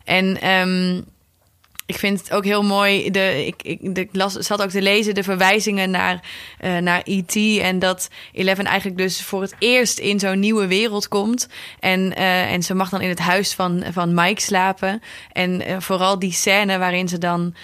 [0.05, 1.01] En ehm,
[1.87, 3.11] ik vind het ook heel mooi.
[3.11, 6.21] De, ik, ik, de, las, zat ook te lezen de verwijzingen naar,
[6.59, 7.37] eh, naar E.T.
[7.61, 11.49] En dat Eleven eigenlijk dus voor het eerst in zo'n nieuwe wereld komt.
[11.81, 15.03] En, eh, en ze mag dan in het huis van, van Mike slapen.
[15.33, 17.55] En eh, vooral die scène waarin ze dan,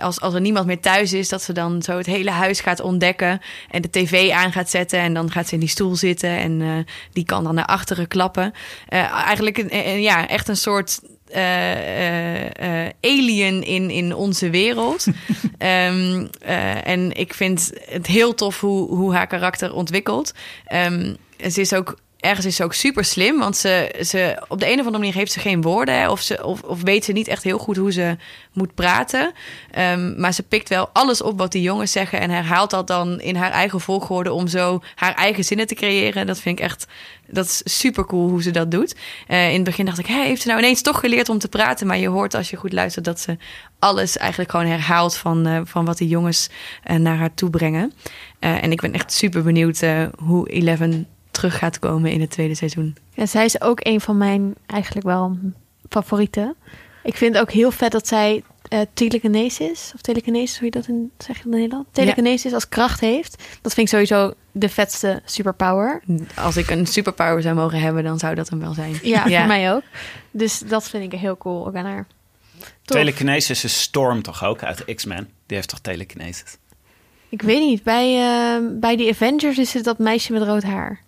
[0.00, 2.80] als, als er niemand meer thuis is, dat ze dan zo het hele huis gaat
[2.80, 3.40] ontdekken.
[3.70, 4.98] En de tv aan gaat zetten.
[4.98, 6.30] En dan gaat ze in die stoel zitten.
[6.38, 8.52] En die kan dan naar achteren klappen.
[8.88, 11.00] Eigenlijk een, een- ja, echt een soort
[11.32, 15.06] eh, eh, eh, alien in, in onze wereld.
[15.58, 20.34] Ehm, eh, en ik vind het heel tof hoe, hoe haar karakter ontwikkelt.
[20.64, 21.14] Ehm,
[21.50, 21.96] ze is ook.
[22.22, 25.14] Ergens is ze ook super slim, want ze, ze, op de een of andere manier
[25.14, 26.10] heeft ze geen woorden.
[26.10, 28.16] Of, ze, of, of weet ze niet echt heel goed hoe ze
[28.52, 29.32] moet praten.
[29.70, 32.20] Ehm, maar ze pikt wel alles op wat die jongens zeggen.
[32.20, 36.26] En herhaalt dat dan in haar eigen volgorde om zo haar eigen zinnen te creëren.
[36.26, 36.86] Dat vind ik echt
[37.26, 38.96] dat is super cool hoe ze dat doet.
[39.26, 41.86] Eh, in het begin dacht ik, heeft ze nou ineens toch geleerd om te praten?
[41.86, 43.36] Maar je hoort als je goed luistert dat ze
[43.78, 46.48] alles eigenlijk gewoon herhaalt van, eh, van wat die jongens
[46.82, 47.92] eh, naar haar toe brengen.
[48.38, 49.80] En ik ben echt super benieuwd
[50.16, 52.96] hoe Eleven terug gaat komen in het tweede seizoen.
[53.14, 55.38] Ja, zij is ook een van mijn eigenlijk wel
[55.88, 56.56] favorieten.
[57.02, 60.86] Ik vind het ook heel vet dat zij eh telekinesis, of telekinesis, hoe je dat
[60.88, 61.86] in, zeg je in Nederland?
[61.92, 63.42] Telekinesis als kracht heeft.
[63.62, 66.02] Dat vind ik sowieso de vetste superpower.
[66.34, 68.98] Als ik een superpower zou mogen hebben, dan zou dat hem wel zijn.
[69.02, 69.82] Ja, voor mij ook.
[70.30, 72.06] Dus dat vind ik heel cool ook aan haar.
[72.82, 72.96] Tof.
[72.96, 75.28] Telekinesis is Storm toch ook uit X-Men?
[75.46, 76.56] Die heeft toch telekinesis?
[77.28, 81.00] Ik weet niet, bij, eh, bij die Avengers is het dat meisje met rood haar.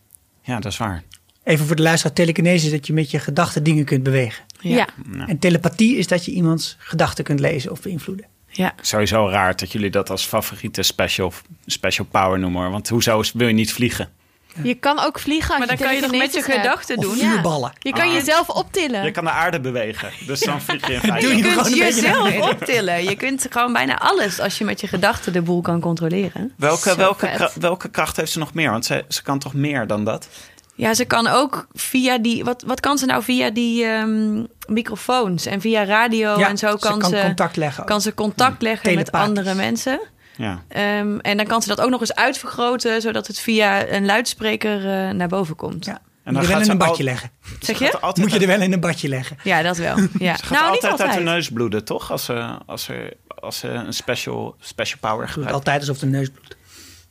[0.44, 1.02] Ja, dat is waar.
[1.44, 4.44] Even voor de luisteraar, telekinese is dat je met je gedachten dingen kunt bewegen.
[4.60, 4.88] Ja.
[5.26, 8.26] En telepathie is dat je iemands gedachten kunt lezen of beïnvloeden.
[8.48, 8.74] Ja.
[8.80, 11.32] Sowieso raar dat jullie dat als favoriete special,
[11.66, 12.70] special power noemen.
[12.70, 14.08] Want hoezo wil je niet vliegen?
[14.62, 17.10] Je kan ook vliegen als Maar dan kan je toch met je gedachten doen?
[17.10, 17.30] Of Ja.
[17.30, 17.72] vuurballen.
[17.78, 18.12] Je kan Ah.
[18.12, 19.04] jezelf optillen.
[19.04, 20.10] Je kan de aarde bewegen.
[20.26, 21.28] Dus dan vlieg je in Doe feite.
[21.28, 23.04] je Je kunt jezelf optillen.
[23.04, 26.52] Je kunt gewoon bijna alles als je met je gedachten de boel kan controleren.
[26.56, 27.36] Welke, Zo welke, vet.
[27.36, 28.70] kra- welke kracht heeft ze nog meer?
[28.70, 30.28] Want ze, ze kan toch meer dan dat?
[30.76, 32.44] Ja, ze kan ook via die.
[32.44, 36.70] Wat, wat kan ze nou via die ehm, microfoons en via radio Ja, en zo
[36.70, 37.84] ze kan, kan ze contact leggen.
[37.84, 39.28] Kan ze contact leggen met Telepathisch.
[39.38, 40.00] andere mensen.
[40.36, 40.62] Ja.
[40.68, 44.76] Ehm, en dan kan ze dat ook nog eens uitvergroten, zodat het via een luidspreker
[44.78, 45.84] eh, naar boven komt.
[45.84, 45.92] Ja.
[45.92, 47.30] En Moet dan je wel gaat in een badje al- leggen.
[47.60, 47.92] Zeg je?
[47.92, 49.36] altijd Moet je er wel in een badje leggen.
[49.42, 49.96] Ja, dat wel.
[50.18, 50.36] Ja.
[50.36, 51.24] Ze gaat Nou, niet altijd, uit de altijd.
[51.24, 52.10] neus bloeden, toch?
[52.10, 55.54] Als ze, als ze, als ze een special, special power gebruikt.
[55.54, 56.56] altijd alsof de neus bloedt.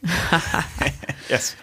[1.28, 1.56] Yes.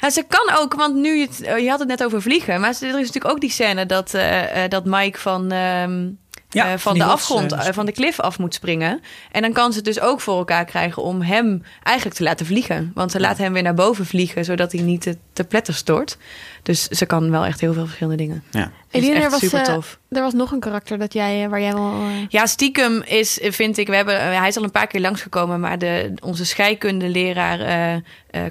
[0.00, 2.92] Ja, ze kan ook, want nu je, had het net over vliegen, maar er is
[2.92, 6.08] natuurlijk ook die scène dat, eh, eh, dat Mike van, ehm,
[6.54, 9.00] Ja, eh, van de rots, afgrond, eh, eh, van de klif af moet springen.
[9.30, 12.46] En dan kan ze het dus ook voor elkaar krijgen om hem eigenlijk te laten
[12.46, 12.90] vliegen.
[12.94, 16.16] Want ze laat hem weer naar boven vliegen, zodat hij niet te, te pletter stort.
[16.62, 18.42] Dus ze kan wel echt heel veel verschillende dingen.
[18.50, 18.70] Ja.
[18.90, 19.98] Eline, er echt was, super eh, tof.
[20.10, 21.92] er was nog een karakter dat jij, eh, waar jij wel...
[21.92, 25.00] eh, Ja, stiekem is, vind ik, we hebben, eh, hij is al een paar keer
[25.00, 28.00] langsgekomen, maar de, onze scheikundeleraar eh, eh,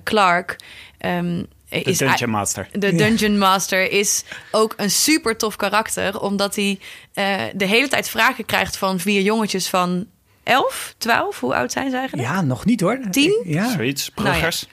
[0.04, 0.56] Clark
[0.98, 2.68] ehm, De is Dungeon Master.
[2.72, 6.20] de Dungeon Master is ook een super tof karakter.
[6.22, 6.80] Omdat hij
[7.14, 10.08] eh, de hele tijd vragen krijgt van vier jongetjes van
[10.44, 11.40] 11, 12.
[11.40, 12.28] Hoe oud zijn ze eigenlijk?
[12.28, 13.00] Ja, nog niet hoor.
[13.12, 13.44] Tien?
[13.46, 13.72] Ja.
[13.72, 14.12] Zoiets.
[14.16, 14.32] Nou ja.
[14.34, 14.68] Bruggers.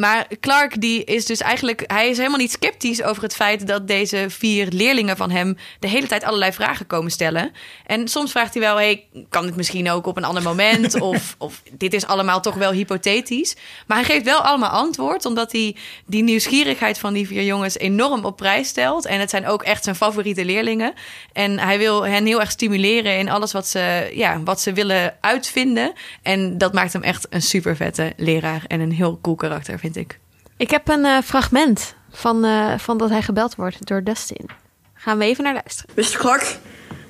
[0.00, 1.82] Maar Clark die is dus eigenlijk...
[1.86, 3.66] Hij is helemaal niet sceptisch over het feit...
[3.66, 5.56] dat deze vier leerlingen van hem...
[5.78, 7.52] de hele tijd allerlei vragen komen stellen.
[7.86, 8.76] En soms vraagt hij wel...
[8.76, 11.00] Hey, kan dit misschien ook op een ander moment?
[11.10, 13.56] of, of dit is allemaal toch wel hypothetisch.
[13.86, 15.24] Maar hij geeft wel allemaal antwoord...
[15.24, 17.78] omdat hij die nieuwsgierigheid van die vier jongens...
[17.78, 19.06] enorm op prijs stelt.
[19.06, 20.94] En het zijn ook echt zijn favoriete leerlingen.
[21.32, 23.18] En hij wil hen heel erg stimuleren...
[23.18, 25.92] in alles wat ze, ja, wat ze willen uitvinden.
[26.22, 28.64] En dat maakt hem echt een super vette leraar...
[28.66, 30.18] en een heel cool karakter, vind ik.
[30.56, 34.50] Ik heb een eh, fragment van, eh, van dat hij gebeld wordt door Dustin.
[34.94, 35.94] Gaan we even naar luisteren.
[35.94, 36.18] Mr.
[36.18, 36.58] Clark,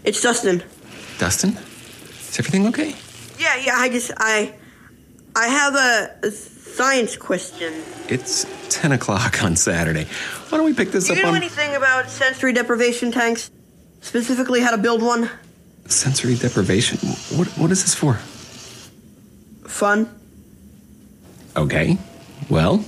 [0.02, 0.62] it's Dustin.
[1.18, 1.56] Dustin?
[2.30, 2.94] Is everything okay?
[3.36, 4.52] Yeah, yeah, I just I
[5.36, 6.30] I have a, a
[6.76, 7.72] science question.
[8.06, 10.06] It's 10 o'clock on Saturday.
[10.48, 13.50] Why don't we pick this Do up you know on anything about sensory deprivation tanks?
[14.00, 15.28] Specifically how to build one?
[15.92, 16.98] sensory deprivation?
[17.36, 18.14] What, what is this for?
[19.66, 20.08] Fun.
[21.56, 21.98] Okay.
[22.50, 22.84] Well,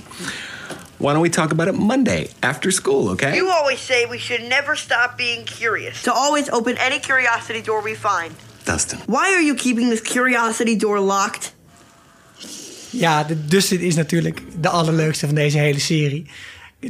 [1.03, 3.35] Why don't we talk about it Monday after school, okay?
[3.35, 6.01] You always say we should never stop being curious.
[6.03, 8.33] To always open any curiosity door we find.
[8.63, 8.99] Dustin.
[9.05, 11.53] Why are you keeping this curiosity door locked?
[12.89, 16.25] Ja, de Dustin is natuurlijk de allerleukste van deze hele serie.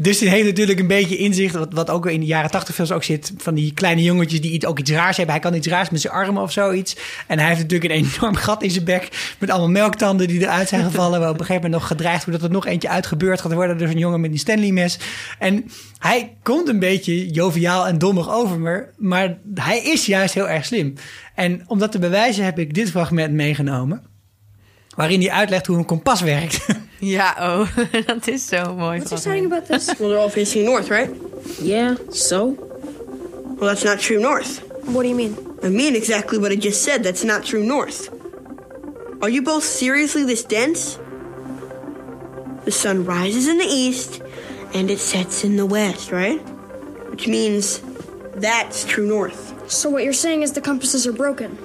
[0.01, 3.03] Dustin heeft natuurlijk een beetje inzicht, wat, wat ook in de jaren tachtig films ook
[3.03, 5.35] zit, van die kleine jongetjes die iets, ook iets raars hebben.
[5.35, 6.95] Hij kan iets raars met zijn armen of zoiets.
[7.27, 10.67] En hij heeft natuurlijk een enorm gat in zijn bek met allemaal melktanden die eruit
[10.67, 11.19] zijn gevallen.
[11.19, 13.77] Waar op een gegeven moment nog gedreigd wordt dat er nog eentje uitgebeurd gaat worden
[13.77, 14.99] door een jongen met een Stanley mes.
[15.39, 15.65] En
[15.97, 20.65] hij komt een beetje joviaal en dommig over me, maar hij is juist heel erg
[20.65, 20.93] slim.
[21.35, 24.03] En om dat te bewijzen heb ik dit fragment meegenomen.
[24.95, 26.65] Waarin hij uitlegt hoe een kompas werkt.
[27.03, 27.67] Ja, oh,
[28.05, 28.97] dat is zo mooi.
[28.97, 29.43] What's van hem.
[29.43, 29.99] exciting about this?
[29.99, 31.09] Well, they're all facing north, right?
[31.61, 32.55] yeah, so?
[33.57, 34.61] Well, that's not true north.
[34.85, 35.35] What do you mean?
[35.63, 37.03] I mean exactly what I just said.
[37.03, 38.09] That's not true north.
[39.21, 40.97] Are you both seriously this dense?
[42.65, 44.21] The sun rises in the east
[44.73, 46.39] and it sets in the west, right?
[47.09, 47.81] Which means
[48.35, 49.71] that's true north.
[49.71, 51.57] So what you're saying is the compasses are broken.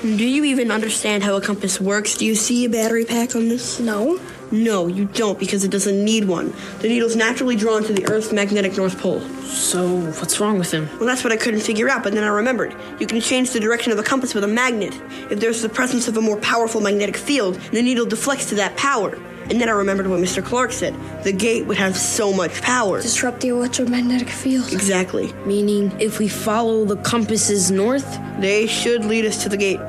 [0.00, 2.16] Do you even understand how a compass works?
[2.16, 3.80] Do you see a battery pack on this?
[3.80, 4.20] No.
[4.52, 6.54] No, you don't because it doesn't need one.
[6.78, 9.20] The needle's naturally drawn to the Earth's magnetic North Pole.
[9.42, 10.88] So, what's wrong with him?
[10.98, 12.76] Well, that's what I couldn't figure out, but then I remembered.
[13.00, 14.94] You can change the direction of a compass with a magnet.
[15.30, 18.76] If there's the presence of a more powerful magnetic field, the needle deflects to that
[18.76, 19.18] power.
[19.50, 20.42] And then I remembered what Mr.
[20.42, 20.94] Clark said.
[21.22, 23.00] The gate would have so much power.
[23.00, 24.72] Disrupt the electromagnetic field.
[24.72, 25.32] Exactly.
[25.46, 29.80] Meaning, if we follow the compasses north, They should lead us to the gate.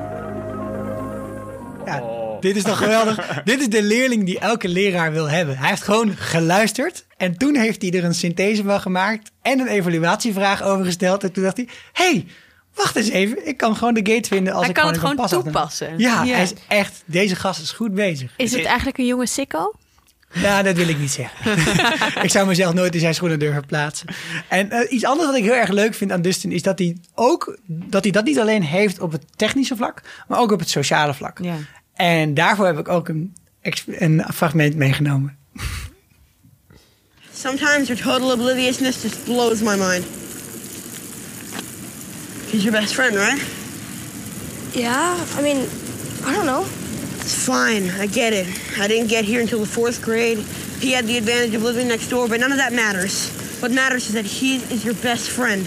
[1.86, 2.02] Ja,
[2.40, 3.16] Dit is toch geweldig?
[3.44, 5.58] dit is de leerling die elke leraar wil hebben.
[5.58, 7.04] Hij heeft gewoon geluisterd.
[7.16, 9.30] En toen heeft hij er een synthese van gemaakt.
[9.42, 11.24] En een evaluatievraag over gesteld.
[11.24, 12.26] En toen dacht hij: hey,
[12.82, 13.46] wacht eens even.
[13.48, 15.98] Ik kan gewoon de gate vinden als Hij ik kan gewoon het gewoon toepassen.
[15.98, 16.34] Ja, Ja.
[16.34, 17.02] hij is echt.
[17.04, 18.32] Deze gast is goed bezig.
[18.36, 19.72] Is het eigenlijk een jonge sicko?
[20.32, 21.52] Ja, dat wil ik niet zeggen.
[22.24, 24.06] ik zou mezelf nooit in zijn schoenen durven plaatsen.
[24.48, 26.96] En eh, iets anders wat ik heel erg leuk vind aan Dustin is dat hij
[27.14, 30.70] ook dat hij dat niet alleen heeft op het technische vlak, maar ook op het
[30.70, 31.38] sociale vlak.
[31.42, 31.56] Ja.
[31.94, 33.34] En daarvoor heb ik ook een,
[33.86, 35.36] een fragment meegenomen.
[37.34, 40.04] Sometimes your total obliviousness just blows my mind.
[42.50, 43.40] He's your best friend, right?
[44.74, 45.68] Yeah, I mean,
[46.24, 46.62] I don't know.
[46.62, 47.88] It's fine.
[47.90, 48.48] I get it.
[48.76, 50.38] I didn't get here until the fourth grade.
[50.80, 53.30] He had the advantage of living next door, but none of that matters.
[53.62, 55.60] What matters is that he is your best friend.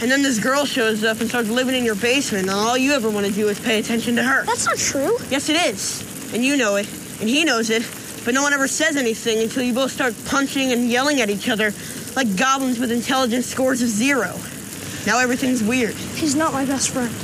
[0.00, 2.92] And then this girl shows up and starts living in your basement, and all you
[2.92, 4.44] ever want to do is pay attention to her.
[4.44, 5.16] That's not true.
[5.28, 6.32] Yes, it is.
[6.32, 6.86] And you know it.
[7.20, 7.82] And he knows it.
[8.24, 11.48] But no one ever says anything until you both start punching and yelling at each
[11.48, 11.72] other
[12.14, 14.34] like goblins with intelligence scores of zero.
[15.06, 15.94] Now everything's weird.
[15.94, 17.14] He's not my best friend.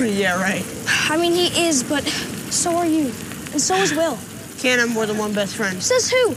[0.16, 0.64] yeah, right.
[1.10, 3.12] I mean, he is, but so are you.
[3.52, 4.18] And so is Will.
[4.58, 5.82] Can't have more than one best friend.
[5.82, 6.34] Says who?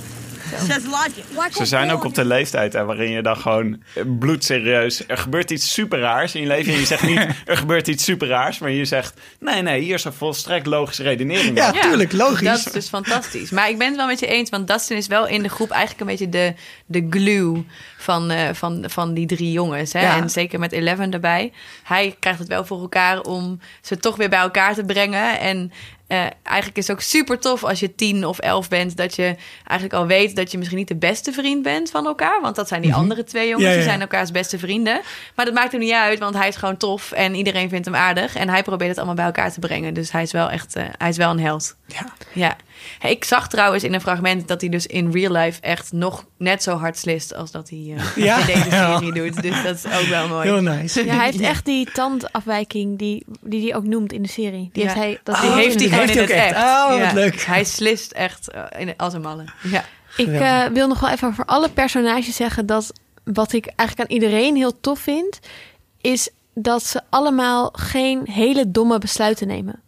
[1.51, 3.83] Ze zijn ook op de leeftijd hè, waarin je dan gewoon
[4.19, 5.03] bloedserieus...
[5.07, 6.73] Er gebeurt iets super raars in je leven.
[6.73, 8.59] En je zegt niet, er gebeurt iets super raars.
[8.59, 11.57] Maar je zegt, nee, nee, hier is een volstrekt logische redenering.
[11.57, 12.47] Ja, tuurlijk, logisch.
[12.47, 13.49] Dat is dus fantastisch.
[13.49, 15.69] Maar ik ben het wel met je eens, want Dustin is wel in de groep
[15.69, 16.53] eigenlijk een beetje de,
[16.85, 17.65] de glue
[17.97, 19.93] van, eh, van, van die drie jongens.
[19.93, 20.01] Hè?
[20.01, 20.17] Ja.
[20.17, 21.51] En zeker met Eleven erbij.
[21.83, 25.39] Hij krijgt het wel voor elkaar om ze toch weer bij elkaar te brengen.
[25.39, 25.71] En
[26.11, 29.35] eh, eigenlijk is het ook super tof als je tien of elf bent, dat je
[29.63, 32.41] eigenlijk al weet dat je misschien niet de beste vriend bent van elkaar.
[32.41, 33.69] Want dat zijn die andere twee jongens, Mhm.
[33.69, 35.01] Ja, ja, die zijn elkaars beste vrienden.
[35.35, 37.95] Maar dat maakt hem niet uit, want hij is gewoon tof en iedereen vindt hem
[37.95, 38.35] aardig.
[38.35, 39.93] En hij probeert het allemaal bij elkaar te brengen.
[39.93, 41.75] Dus hij is wel echt, eh, hij is wel een held.
[41.87, 42.05] Ja.
[42.33, 42.55] Ja.
[43.01, 46.63] Ik zag trouwens in een fragment dat hij dus in real life echt nog net
[46.63, 48.39] zo hard slist als dat hij eh, Ja.
[48.39, 48.97] in deze Ja.
[48.97, 49.41] serie doet.
[49.41, 50.47] Dus dat is ook wel mooi.
[50.47, 51.05] Heel nice.
[51.05, 54.69] Ja, hij heeft echt die tandafwijking die die hij ook noemt in de serie.
[54.73, 54.89] Die Ja.
[54.89, 56.55] heeft hij, dat Die Oh, heeft hij die gewoon heeft in hij het ook echt.
[56.55, 56.65] echt.
[56.65, 57.13] Oh, wat Ja.
[57.13, 57.41] leuk.
[57.41, 59.43] Hij slist echt eh, in, als een malle.
[59.63, 59.85] Ja.
[60.17, 64.15] Ik eh, wil nog wel even voor alle personages zeggen dat wat ik eigenlijk aan
[64.15, 65.39] iedereen heel tof vind,
[66.01, 69.81] is dat ze allemaal geen hele domme besluiten nemen.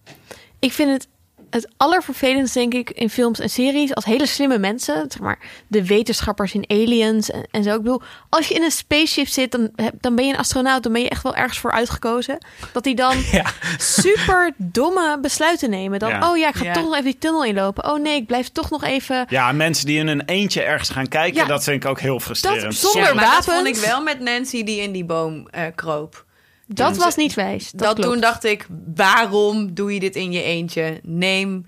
[0.60, 1.08] Ik vind het
[1.54, 5.86] het allervervelendste, denk ik, in films en series als hele slimme mensen, zeg maar de
[5.86, 7.70] wetenschappers in Aliens en, en zo.
[7.76, 10.92] Ik bedoel, als je in een spaceship zit, dan, dan ben je een astronaut, dan
[10.94, 12.38] ben je echt wel ergens voor uitgekozen.
[12.72, 13.46] Dat die dan Ja.
[13.78, 16.00] super domme besluiten nemen.
[16.00, 16.32] Dan, Ja.
[16.32, 16.74] oh ja, ik ga Ja.
[16.74, 17.92] toch nog even die tunnel inlopen.
[17.92, 19.26] Oh nee, ik blijf toch nog even.
[19.30, 21.48] Ja, mensen die in een eentje ergens gaan kijken, Ja.
[21.48, 22.62] dat vind ik ook heel frustrerend.
[22.64, 23.56] Dat- zonder Ja, maar dat wapens.
[23.56, 26.26] vond ik wel met Nancy die in die boom eh, kroop.
[26.68, 27.72] Dat was niet wijs.
[27.72, 28.12] Dat, Dat, klopt.
[28.12, 31.00] toen dacht ik, waarom doe je dit in je eentje?
[31.04, 31.66] Neem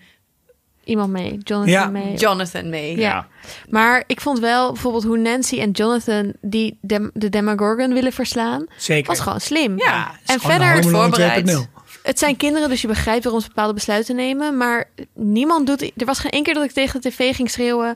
[0.84, 1.88] iemand mee, Jonathan Ja.
[1.88, 2.14] mee.
[2.16, 2.92] Jonathan mee.
[2.98, 3.02] Ja.
[3.02, 3.28] Ja.
[3.70, 8.66] Maar ik vond wel bijvoorbeeld hoe Nancy en Jonathan die Dem- de Demogorgon willen verslaan,
[8.78, 9.08] Zeker.
[9.08, 9.78] was gewoon slim.
[9.78, 11.46] Ja, en verder, voorbereid.
[11.48, 11.68] 2.0.
[12.04, 14.58] het zijn kinderen, dus je begrijpt waarom ze bepaalde besluiten nemen.
[14.58, 15.92] Maar niemand doet.
[15.98, 17.96] Er was geen één keer dat ik tegen de tv ging schreeuwen.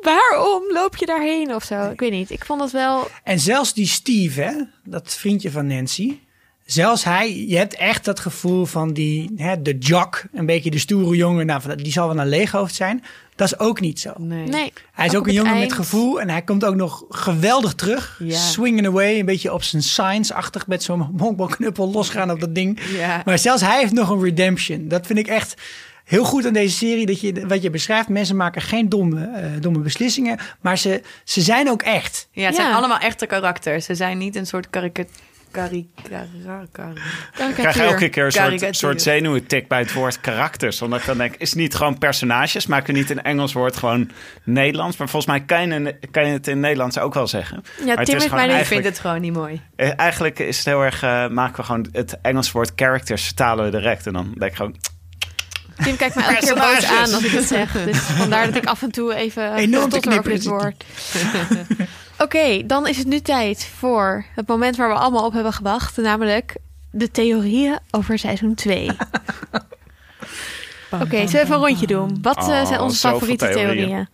[0.00, 1.90] Waarom loop je daarheen of zo?
[1.90, 2.30] Ik weet niet.
[2.30, 3.08] Ik vond het wel...
[3.24, 4.52] En zelfs die Steve, hè,
[4.84, 6.18] dat vriendje van Nancy.
[6.66, 10.78] Zelfs hij, je hebt echt dat gevoel van die, hè, de jock, een beetje de
[10.78, 11.46] stoere jongen.
[11.46, 13.04] Nou, die zal wel een leeghoofd zijn.
[13.34, 14.12] Dat is ook niet zo.
[14.18, 14.46] Nee.
[14.46, 14.72] Nee.
[14.92, 15.68] Hij is ook, een jongen eind.
[15.68, 18.20] met gevoel en hij komt ook nog geweldig terug.
[18.22, 18.38] Ja.
[18.38, 22.80] Swinging away, een beetje op zijn science-achtig met zo'n honkbalknuppel losgaan op dat ding.
[22.96, 23.22] Ja.
[23.24, 24.88] Maar zelfs hij heeft nog een redemption.
[24.88, 25.54] Dat vind ik echt
[26.06, 27.06] heel goed aan deze serie.
[27.06, 30.38] Dat je, wat je beschrijft, mensen maken geen domme, eh, domme beslissingen.
[30.60, 32.28] Maar ze, ze zijn ook echt.
[32.30, 33.84] Ja, het zijn allemaal echte karakters.
[33.84, 35.24] Ze zijn niet een soort karikatuur.
[35.50, 37.00] Kari, kari, kari.
[37.48, 38.74] Ik krijg elke keer een soort, Karikatuur.
[38.74, 40.82] soort zenuwentik bij het woord karakters.
[40.82, 42.66] Omdat ik dan denk, is het niet gewoon personages?
[42.66, 44.10] Maken we niet een Engels woord gewoon
[44.44, 44.96] Nederlands?
[44.96, 47.62] Maar volgens mij kan je, kan je het in Nederlands ook wel zeggen.
[47.84, 48.18] Ja, Maar Tim
[48.50, 49.60] Ik vind het gewoon niet mooi.
[49.76, 53.64] Eh, Eigenlijk is het heel erg, eh, maken we gewoon het Engels woord characters, vertalen
[53.64, 54.06] we direct.
[54.06, 54.76] En dan denk ik gewoon,
[55.82, 57.72] Tim kijkt mij elke keer boos aan als ik het zeg.
[57.84, 60.84] Dus vandaar dat ik af en toe even Enorm te over dit woord.
[62.18, 65.96] Oké, dan is het nu tijd voor het moment waar we allemaal op hebben gewacht.
[65.96, 66.56] Namelijk
[66.90, 68.90] de theorieën over seizoen 2.
[70.90, 72.18] Oké, zullen we even een rondje doen?
[72.22, 73.76] Wat eh, Oh, zijn onze zoveel favoriete theorieën.
[73.76, 74.08] theorieën?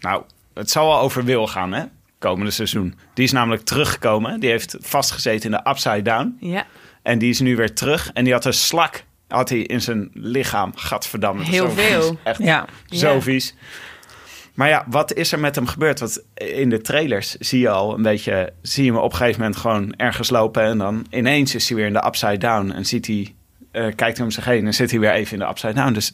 [0.00, 0.22] nou,
[0.54, 1.84] het zal wel over Wil gaan, hè?
[2.18, 2.98] Komende seizoen.
[3.14, 4.40] Die is namelijk teruggekomen.
[4.40, 6.36] Die heeft vastgezeten in de Upside Down.
[6.40, 6.66] Ja,
[7.02, 8.10] En die is nu weer terug.
[8.12, 10.72] En die had een slak had hij in zijn lichaam.
[10.74, 11.44] Gadverdamme.
[11.44, 12.02] Heel zo veel.
[12.02, 12.16] vies.
[12.22, 12.64] Echt Ja.
[12.88, 13.20] zo Ja.
[13.20, 13.54] vies.
[14.54, 16.00] Maar ja, wat is er met hem gebeurd?
[16.00, 18.52] Want in de trailers zie je al een beetje...
[18.62, 20.62] zie je hem op een gegeven moment gewoon ergens lopen...
[20.62, 22.70] en dan ineens is hij weer in de upside down...
[22.70, 23.34] en ziet hij,
[23.72, 25.92] eh, kijkt hij om zich heen en zit hij weer even in de upside down.
[25.92, 26.12] Dus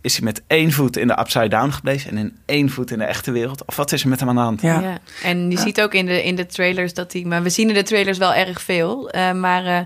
[0.00, 2.10] is hij met één voet in de upside down gebleven...
[2.10, 3.64] en in één voet in de echte wereld?
[3.64, 4.62] Of wat is er met hem aan de hand?
[4.62, 4.80] Ja.
[4.80, 4.98] ja.
[5.22, 7.22] En je ziet ook in de, in de trailers dat hij...
[7.22, 9.10] Maar we zien in de trailers wel erg veel.
[9.10, 9.80] eh, maar eh,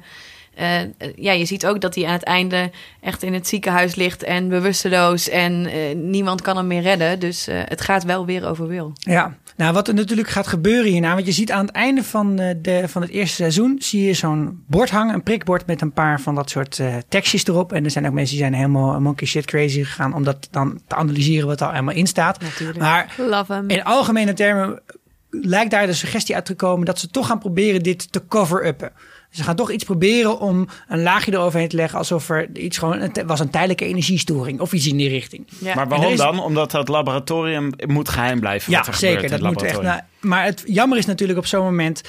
[0.58, 0.80] eh,
[1.16, 4.22] ja, je ziet ook dat hij aan het einde echt in het ziekenhuis ligt...
[4.22, 7.18] en bewusteloos en eh, niemand kan hem meer redden.
[7.18, 8.92] Dus eh, het gaat wel weer over Wil.
[8.98, 12.36] Ja, nou wat er natuurlijk gaat gebeuren hierna, want je ziet aan het einde van,
[12.36, 16.20] de, van het eerste seizoen, zie je zo'n bord hangen, een prikbord met een paar
[16.20, 17.72] van dat soort tekstjes erop.
[17.72, 20.80] En er zijn ook mensen die zijn helemaal monkey shit crazy gegaan om dat dan
[20.86, 22.40] te analyseren wat er allemaal in staat.
[22.40, 22.78] Natuurlijk.
[22.78, 24.82] Maar Love in algemene termen
[25.30, 28.92] lijkt daar de suggestie uit te komen dat ze toch gaan proberen dit te cover-uppen.
[29.38, 33.00] Ze gaan toch iets proberen om een laagje eroverheen te leggen alsof er iets gewoon,
[33.00, 35.46] het was een tijdelijke energiestoring of iets in die richting.
[35.58, 35.74] Ja.
[35.74, 36.40] Maar waarom is- dan?
[36.40, 38.72] Omdat dat laboratorium moet geheim blijven.
[38.72, 39.14] Ja, wat er zeker.
[39.14, 39.82] gebeurt in Dat het moet echt.
[39.82, 42.02] Nou, maar het jammer is natuurlijk op zo'n moment.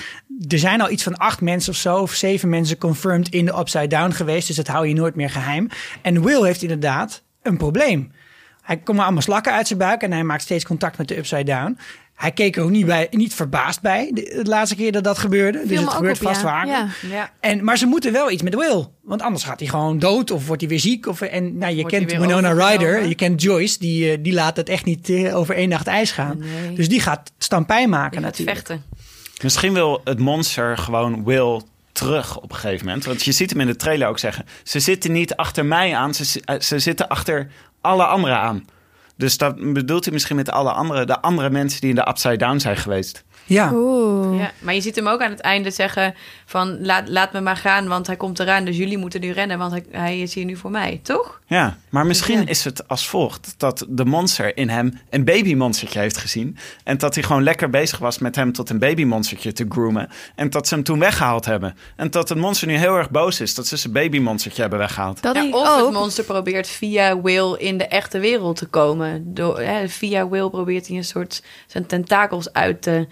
[0.48, 3.58] Er zijn al iets van acht mensen of zo, of zeven mensen confirmed in de
[3.58, 4.48] Upside Down geweest.
[4.48, 5.70] Dus dat hou je nooit meer geheim.
[6.02, 8.12] En Will heeft inderdaad een probleem.
[8.62, 11.18] Hij komt maar allemaal slakken uit zijn buik en hij maakt steeds contact met de
[11.18, 11.78] Upside Down.
[12.20, 15.18] Hij keek er ook niet, bij, niet verbaasd bij de, de laatste keer dat dat
[15.18, 15.62] gebeurde.
[15.68, 16.48] dus het gebeurt op, vast ja.
[16.48, 16.72] vaker.
[16.72, 16.88] Ja.
[17.10, 17.32] Ja.
[17.40, 18.86] En, maar ze moeten wel iets met Will.
[19.04, 21.08] Want anders gaat hij gewoon dood of wordt hij weer ziek.
[21.08, 22.52] Of, en nou, je Wordt kent Winona.
[22.52, 23.80] Ryder, je kent Joyce.
[23.80, 26.38] Die, eh, die laat het echt niet eh, over één nacht ijs gaan.
[26.38, 26.74] Nee.
[26.74, 28.58] Dus die gaat stampijn maken Die gaat natuurlijk.
[28.58, 28.84] vechten.
[29.44, 31.62] Misschien wil het monster gewoon Will
[31.92, 33.06] terug op een gegeven moment.
[33.06, 34.46] Want je ziet hem in de trailer ook zeggen...
[34.64, 37.52] ze zitten niet achter mij aan, ze, zi- eh, ze zitten achter
[37.82, 38.66] alle anderen aan.
[39.20, 41.06] Dus dat bedoelt hij misschien met alle andere...
[41.06, 43.24] de andere mensen die in de Upside Down zijn geweest.
[43.46, 43.72] Ja.
[43.74, 44.40] Oeh.
[44.40, 46.16] Ja, maar je ziet hem ook aan het einde zeggen
[46.46, 48.66] van laat, laat me maar gaan, want hij komt eraan.
[48.66, 51.39] Dus jullie moeten nu rennen, want hij, hij is hier nu voor mij, toch?
[51.50, 53.54] Ja, maar misschien is het als volgt...
[53.58, 56.58] dat de monster in hem een babymonstertje heeft gezien...
[56.84, 60.10] en dat hij gewoon lekker bezig was met hem tot een babymonstertje te groomen...
[60.36, 61.78] en dat ze hem toen weggehaald hebben.
[61.96, 63.56] En dat het monster nu heel erg boos is...
[63.56, 65.22] dat ze zijn babymonstertje hebben weggehaald.
[65.22, 65.92] Dat Ja, of het ook.
[65.92, 69.34] monster probeert via Will in de echte wereld te komen.
[69.34, 73.08] Door, hè, via Will probeert hij een soort zijn tentakels uit te,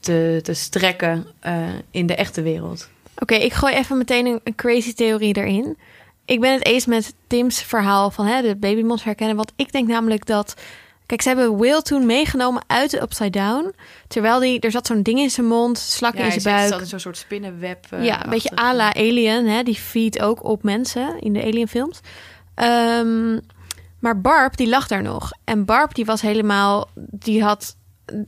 [0.00, 1.54] te, te strekken eh,
[1.90, 2.88] in de echte wereld.
[3.18, 5.76] Oké, ik gooi even meteen een, een crazy theorie erin.
[6.30, 9.36] Ik ben het eens met Tim's verhaal van hè, de babymonster herkennen.
[9.36, 10.54] Want ik denk namelijk dat...
[11.06, 13.74] Kijk, ze hebben Will toen meegenomen uit de Upside Down.
[14.08, 16.68] Terwijl die, er zat zo'n ding in zijn mond, slak in zijn buik.
[16.72, 17.86] zat in zo'n soort spinnenweb.
[17.90, 19.46] eh, ja, een beetje à la Alien.
[19.46, 19.62] Hè?
[19.62, 22.00] Die feed ook op mensen in de Alien films.
[22.54, 23.38] Ehm,
[23.98, 25.30] maar Barb, die lag daar nog.
[25.44, 26.88] En Barb, die was helemaal...
[27.10, 27.76] Die had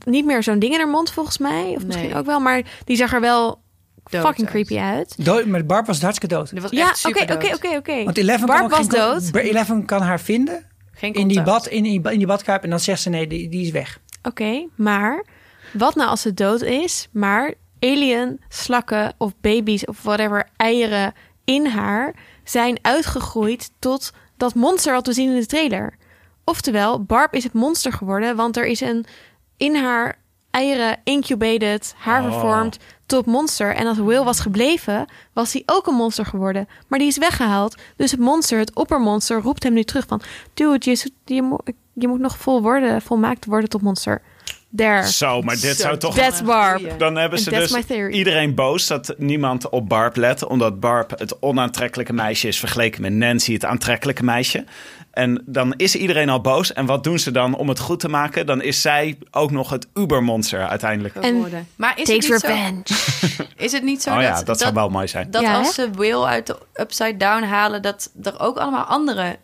[0.05, 1.73] niet meer zo'n ding in haar mond, volgens mij.
[1.75, 2.17] Of misschien Nee.
[2.17, 2.39] ook wel.
[2.39, 3.61] Maar die zag er wel
[4.09, 4.55] Dood fucking uit.
[4.55, 5.25] creepy uit.
[5.25, 6.51] Dood, met Barb was het hartstikke dood.
[6.53, 8.03] Dat was Ja, echt oké, oké, oké, oké.
[8.03, 9.35] Want Eleven Barb was dood.
[9.35, 12.63] Eleven kan haar vinden Geen in die, bad, in, die, in die badkuip.
[12.63, 13.99] En dan zegt ze nee, die, die is weg.
[14.23, 15.25] Oké, maar
[15.73, 21.13] wat nou als ze dood is, maar alien, slakken of baby's of whatever eieren
[21.45, 25.97] in haar zijn uitgegroeid tot dat monster wat we zien in de trailer.
[26.43, 29.05] Oftewel, Barb is het monster geworden, want er is een
[29.57, 30.17] in haar
[30.53, 32.31] eieren incubated, haar Oh.
[32.31, 33.75] vervormd tot monster.
[33.75, 36.67] En als Will was gebleven, was hij ook een monster geworden.
[36.87, 37.75] Maar die is weggehaald.
[37.95, 40.21] Dus het monster, het oppermonster, roept hem nu terug van...
[40.53, 41.61] Dude, je, je, moet,
[41.93, 44.21] je moet nog vol worden, volmaakt worden tot monster.
[44.75, 45.07] There.
[45.11, 46.15] Zo, maar dit zou toch...
[46.15, 46.99] That's Barb.
[46.99, 50.45] Dan hebben ze And dus iedereen boos dat niemand op Barb let.
[50.45, 54.65] Omdat Barb het onaantrekkelijke meisje is vergeleken met Nancy, het aantrekkelijke meisje.
[55.13, 56.73] En dan is iedereen al boos.
[56.73, 58.45] En wat doen ze dan om het goed te maken?
[58.45, 61.15] Dan is zij ook nog het ubermonster uiteindelijk.
[61.15, 61.67] En geworden.
[61.75, 62.81] Maar is takes het niet revenge.
[62.83, 63.43] zo?
[63.63, 65.31] Is het niet zo oh dat ja, dat, zou wel mooi zijn.
[65.31, 65.83] dat Ja, als hè?
[65.83, 69.37] ze Will uit de Upside Down halen, dat er ook allemaal andere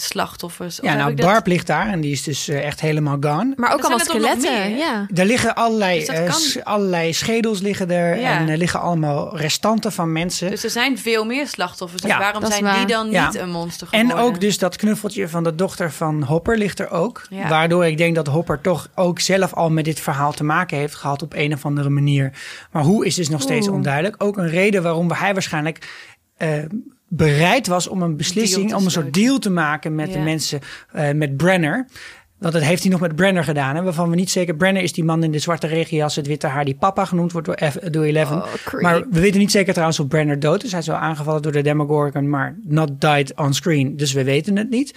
[0.00, 0.80] slachtoffers.
[0.80, 3.52] Of Ja, nou, dat- Barb ligt daar en die is dus eh, echt helemaal gone.
[3.56, 4.76] Maar ook allemaal er skeletten.
[4.76, 5.06] Ja.
[5.14, 8.38] Er liggen allerlei, Dus eh, allerlei schedels liggen er Ja.
[8.38, 10.50] en er liggen allemaal restanten van mensen.
[10.50, 12.02] Dus er zijn veel meer slachtoffers.
[12.02, 13.26] Dus Ja, waarom zijn die dan Ja.
[13.26, 14.24] niet een monster En geworden?
[14.34, 17.26] ook dus dat knuffeltje van de dochter van Hopper ligt er ook.
[17.30, 17.48] Ja.
[17.48, 20.94] Waardoor ik denk dat Hopper toch ook zelf al met dit verhaal te maken heeft
[20.94, 22.32] gehad op een of andere manier.
[22.70, 24.14] Maar hoe is dus nog steeds onduidelijk.
[24.22, 26.48] Ook een reden waarom hij waarschijnlijk eh,
[27.12, 30.60] bereid was om een beslissing, om een soort deal te maken met de mensen,
[30.92, 31.86] eh, met Brenner.
[32.38, 33.76] Want dat heeft hij nog met Brenner gedaan.
[33.76, 34.56] Hè, waarvan we niet zeker.
[34.56, 37.46] Brenner is die man in de zwarte regenjas, het witte haar, die papa genoemd wordt
[37.46, 38.36] door, F, door Eleven.
[38.36, 40.70] Oh, maar we weten niet zeker trouwens of Brenner dood is.
[40.70, 43.96] Hij is wel aangevallen door de Demogorgon, maar not died on screen.
[43.96, 44.94] Dus we weten het niet.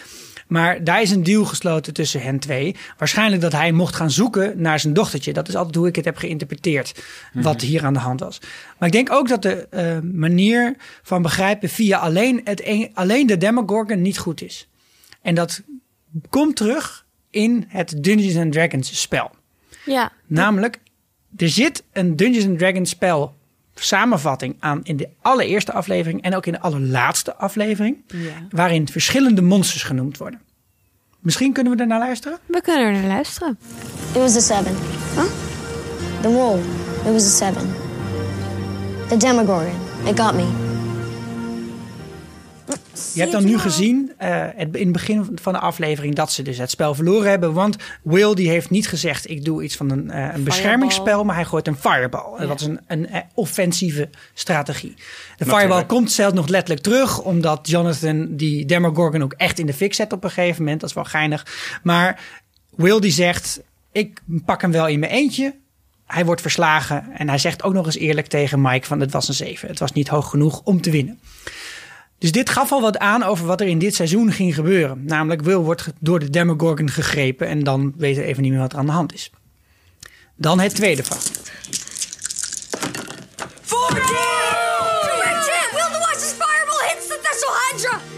[0.54, 2.76] Maar daar is een deal gesloten tussen hen twee.
[2.98, 5.34] Waarschijnlijk dat hij mocht gaan zoeken naar zijn dochtertje.
[5.34, 7.04] Dat is altijd hoe ik het heb geïnterpreteerd.
[7.34, 8.40] Wat hier aan de hand was.
[8.78, 13.28] Maar ik denk ook dat de eh, manier van begrijpen via alleen, het een- alleen
[13.28, 14.68] de Demogorgon niet goed is.
[15.22, 15.62] En dat
[16.30, 19.32] komt terug in het Dungeons and Dragons spel.
[19.86, 20.12] Ja.
[20.28, 20.80] Namelijk,
[21.38, 23.36] er zit een Dungeons and Dragons spel
[23.76, 27.98] samenvatting aan in de allereerste aflevering en ook in de allerlaatste aflevering,
[28.50, 30.42] waarin verschillende monsters genoemd worden.
[31.20, 32.40] Misschien kunnen we er naar luisteren?
[32.46, 33.58] We kunnen er naar luisteren.
[34.14, 34.76] It was a seven.
[35.16, 35.24] Huh?
[36.22, 36.60] The roll.
[37.06, 37.76] It was a seven.
[39.08, 39.76] The Demogorgon.
[40.06, 40.73] It got me.
[43.14, 46.42] Je hebt dan nu gezien eh, het, in het begin van de aflevering dat ze
[46.42, 47.54] dus het spel verloren hebben.
[47.54, 51.36] Want Will die heeft niet gezegd ik doe iets van een, eh, een beschermingsspel, maar
[51.36, 52.38] hij gooit een fireball.
[52.38, 54.96] En dat is een, een eh, offensieve strategie.
[55.38, 59.74] De fireball komt zelfs nog letterlijk terug, omdat Jonathan die Demogorgon ook echt in de
[59.74, 60.80] fik zet op een gegeven moment.
[60.82, 61.46] Dat is wel geinig.
[61.84, 62.20] Maar
[62.76, 65.56] Will die zegt ik pak hem wel in mijn eentje.
[66.06, 69.28] Hij wordt verslagen en hij zegt ook nog eens eerlijk tegen Mike van het was
[69.28, 69.68] een 7.
[69.68, 71.20] Het was niet hoog genoeg om te winnen.
[72.24, 75.06] Dus dit gaf al wat aan over wat er in dit seizoen ging gebeuren.
[75.06, 78.72] Namelijk Will wordt door de Demogorgon gegrepen en dan weten we even niet meer wat
[78.72, 79.32] er aan de hand is.
[80.36, 81.22] Dan het tweede vak.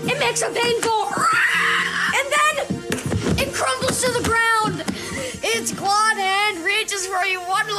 [0.08, 1.06] It makes a painful.
[2.18, 2.53] And then
[3.38, 4.84] it crumbles to the ground.
[5.41, 7.74] Its clawed hand reaches for you one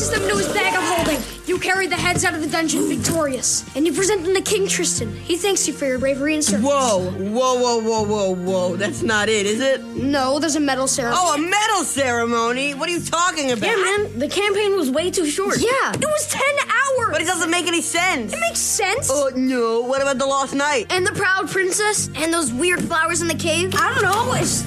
[0.00, 1.22] and Dustin places them into his bag of holding.
[1.46, 4.68] You carry the heads out of the dungeon victorious, and you present them to King
[4.68, 5.14] Tristan.
[5.14, 6.64] He thanks you for your bravery and service.
[6.64, 8.76] Whoa, whoa, whoa, whoa, whoa, whoa.
[8.76, 9.82] That's not it, is it?
[9.82, 11.20] No, there's a medal ceremony.
[11.20, 12.74] Oh, a medal ceremony?
[12.74, 13.66] What are you talking about?
[13.66, 14.18] yeah, man.
[14.18, 15.58] The campaign was way too short.
[15.58, 17.12] Yeah, it was ten hours.
[17.12, 18.32] But it doesn't make any sense.
[18.32, 19.08] It makes sense.
[19.10, 19.80] Oh, no.
[19.80, 20.86] What about the lost night?
[20.90, 23.74] and the proud princess and those weird flowers in the cave.
[23.74, 24.34] I don't know.
[24.34, 24.62] It's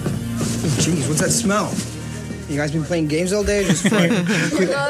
[0.84, 1.74] Jeez, what's that smell?
[2.52, 3.64] You guys been playing games all day?
[3.64, 4.00] Just no,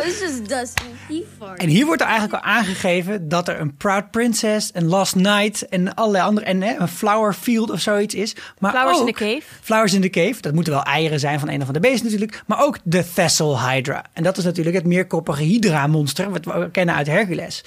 [0.04, 0.88] it's just Dustin.
[1.08, 1.60] He farted.
[1.60, 5.68] En hier wordt er eigenlijk al aangegeven dat er een Proud Princess, een Last Night
[5.70, 8.36] en allerlei andere en hè, een Flower Field of zoiets is.
[8.60, 9.42] Maar Flowers in the Cave.
[9.62, 12.44] Flowers in the Cave, dat moeten wel eieren zijn van een of andere beesten natuurlijk.
[12.46, 14.06] Maar ook de Thessal Hydra.
[14.14, 17.64] En dat is natuurlijk het meerkoppige Hydra-monster, wat we kennen uit Hercules.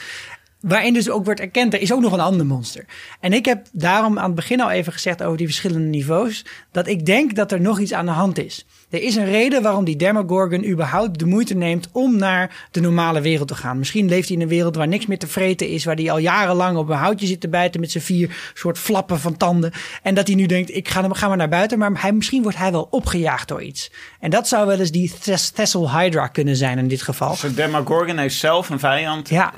[0.61, 2.85] Waarin dus ook wordt erkend, er is ook nog een ander monster.
[3.21, 6.87] En ik heb daarom aan het begin al even gezegd over die verschillende niveaus, dat
[6.87, 8.67] ik denk dat er nog iets aan de hand is.
[8.95, 13.21] Er is een reden waarom die Demogorgon überhaupt de moeite neemt om naar de normale
[13.21, 13.79] wereld te gaan.
[13.79, 16.19] Misschien leeft hij in een wereld waar niks meer te vreten is, waar hij al
[16.19, 19.73] jarenlang op een houtje zit te bijten met zijn vier soort flappen van tanden.
[20.03, 22.59] En dat hij nu denkt, ik ga, ga maar naar buiten, maar hij, misschien wordt
[22.59, 23.91] hij wel opgejaagd door iets.
[24.21, 27.37] En dat zou wel eens die Thess- Thessal Hydra kunnen zijn in dit geval.
[27.41, 29.29] De Demogorgon heeft zelf een vijand.
[29.29, 29.53] Ja.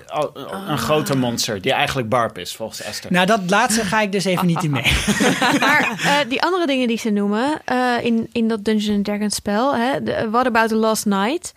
[0.69, 1.61] Een grote monster.
[1.63, 3.13] Die eigenlijk Barb is, volgens Esther.
[3.13, 4.83] Nou, dat laatste ga ik dus even niet in mee.
[5.61, 9.77] Maar eh, die andere dingen die ze noemen eh, in, in dat Dungeons Dragons spel,
[9.77, 11.53] hè, de, What About the Last Night,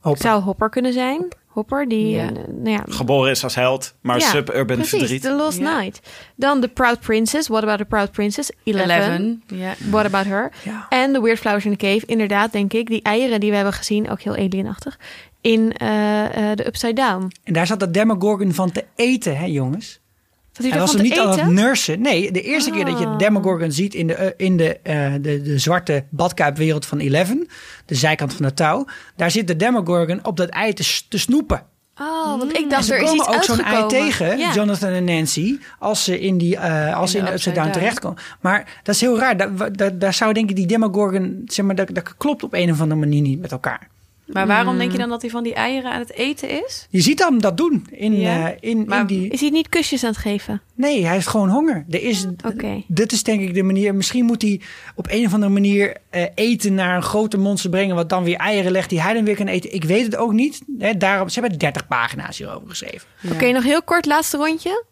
[0.00, 0.22] Hopper.
[0.22, 1.28] zou Hopper kunnen zijn.
[1.46, 5.22] Hopper, die, eh, nou ja, Geboren is als held, maar ja, suburban precies, verdriet.
[5.22, 5.60] The Lost.
[5.60, 6.00] Night.
[6.34, 8.50] Dan The Proud Princess, What About the Proud Princess?
[8.64, 9.42] Eleven.
[9.90, 10.52] What About Her?
[10.62, 10.86] Ja.
[10.88, 12.06] En The Weird Flowers in the Cave.
[12.06, 12.86] Inderdaad, denk ik.
[12.86, 14.98] Die eieren die we hebben gezien, ook heel alienachtig,
[15.40, 17.32] in eh, eh, de Upside Down.
[17.44, 20.00] En daar zat de Demogorgon van te eten, hè jongens?
[20.56, 22.00] Dat hij Hij was niet aan het nursen.
[22.00, 23.10] Nee, de eerste keer dat je Ah.
[23.18, 27.46] de Demogorgon ziet in de, eh, in de, eh, de, de zwarte badkuipwereld van Eleven,
[27.86, 28.86] de zijkant van het touw,
[29.16, 31.62] daar zit de Demogorgon op dat ei te, te snoepen.
[32.00, 34.52] Oh, want ik dacht ze er is iets ook zo'n ei tegen, Ja.
[34.52, 37.70] Jonathan en Nancy, als ze in, die, eh, als ze in de de Upside Down.
[37.70, 38.18] terechtkomen.
[38.40, 39.36] Maar dat is heel raar.
[39.36, 42.70] Daar, daar, daar zou denk ik die Demogorgon, zeg maar, dat, dat klopt op een
[42.70, 43.88] of andere manier niet met elkaar.
[44.26, 46.86] Maar waarom denk je dan dat hij van die eieren aan het eten is?
[46.90, 48.46] Je ziet hem dat doen in, Ja.
[48.50, 49.28] eh, in, in Maar die...
[49.28, 50.62] Is hij niet kusjes aan het geven?
[50.74, 51.84] Nee, hij heeft gewoon honger.
[51.90, 52.82] Er is, Oké.
[52.88, 53.94] Dit is denk ik de manier.
[53.94, 54.60] Misschien moet hij
[54.94, 57.94] op een of andere manier eh, eten naar een grote monster brengen.
[57.94, 59.74] Wat dan weer eieren legt die hij dan weer kan eten.
[59.74, 60.60] Ik weet het ook niet.
[60.78, 63.08] Hè, daarom, ze hebben 30 pagina's hierover geschreven.
[63.32, 64.84] Oké, nog heel kort, laatste rondje.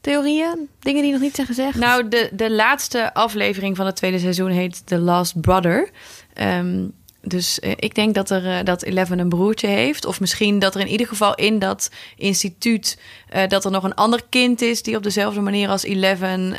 [0.00, 0.68] Theorieën?
[0.80, 1.78] Dingen die nog niet zijn gezegd?
[1.78, 5.90] Nou, de, de laatste aflevering van het tweede seizoen heet The Last Brother.
[6.34, 6.84] Ehm,
[7.28, 10.06] dus eh, ik denk dat, er, eh, dat Eleven een broertje heeft.
[10.06, 12.98] Of misschien dat er in ieder geval in dat instituut...
[13.28, 16.54] eh, dat er nog een ander kind is die op dezelfde manier als Eleven...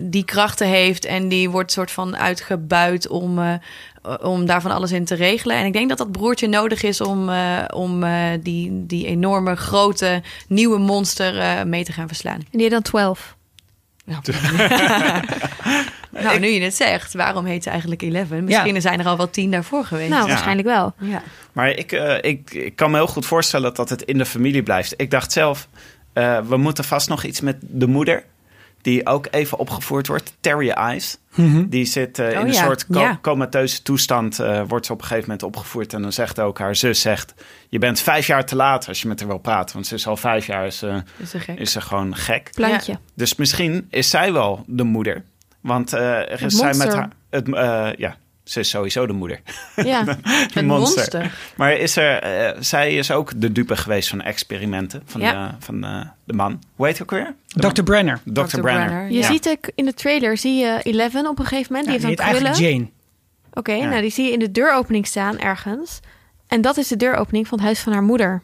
[0.00, 3.60] die krachten heeft en die wordt soort van uitgebuit om,
[4.22, 5.56] om daar van alles in te regelen.
[5.56, 7.30] En ik denk dat dat broertje nodig is om,
[7.74, 8.04] om
[8.40, 12.40] die, die enorme grote nieuwe monster mee te gaan verslaan.
[12.50, 13.37] En die dan 12.
[16.10, 18.44] Nou, nu je het zegt, waarom heet ze eigenlijk Eleven?
[18.44, 20.10] Misschien zijn er al wel tien daarvoor geweest.
[20.10, 20.28] Nou, Ja.
[20.28, 20.94] waarschijnlijk wel.
[21.00, 21.22] ja.
[21.52, 24.62] Maar ik, eh, ik, ik kan me heel goed voorstellen dat het in de familie
[24.62, 24.94] blijft.
[24.96, 25.68] Ik dacht zelf,
[26.12, 28.24] eh, we moeten vast nog iets met de moeder.
[28.82, 30.36] Die ook even opgevoerd wordt.
[30.40, 31.18] Terry Eyes.
[31.68, 33.18] Die zit eh, in Oh een ja, soort co- ja.
[33.22, 34.38] comateuze toestand.
[34.38, 35.92] eh, wordt ze op een gegeven moment opgevoerd.
[35.92, 37.34] En dan zegt ook haar zus, zegt,
[37.68, 39.74] je bent vijf jaar te laat als je met haar wil praten.
[39.74, 41.58] Want ze is al vijf jaar is, eh, Is ze gek?
[41.58, 42.50] is ze gewoon gek.
[42.54, 42.98] Plantje.
[43.14, 45.22] Dus misschien is zij wel de moeder.
[45.60, 45.92] Want
[46.38, 47.08] is zij met haar...
[47.30, 48.16] Het, eh, ja,
[48.48, 49.40] ze is sowieso de moeder.
[49.76, 50.04] Ja.
[50.54, 51.34] Een monster.
[51.56, 55.46] Maar is er, eh, zij is ook de dupe geweest van experimenten van, Ja.
[55.48, 56.62] de, van eh, de man.
[56.76, 57.34] Hoe heet hij ook weer?
[57.46, 57.82] De Dr.
[57.82, 58.20] Brenner.
[58.24, 58.32] Dr.
[58.32, 58.60] Dr.
[58.60, 58.60] Brenner.
[58.86, 59.26] Brenner, Je Ja.
[59.26, 61.84] ziet ook in de trailer, zie je Eleven op een gegeven moment.
[61.90, 62.46] Die Ja, die heeft dan krullen.
[62.52, 62.90] eigenlijk
[63.52, 63.82] Oké, Jane.
[63.84, 63.88] Ja.
[63.90, 66.00] nou die zie je in de deuropening staan ergens.
[66.46, 68.42] En dat is de deuropening van het huis van haar moeder.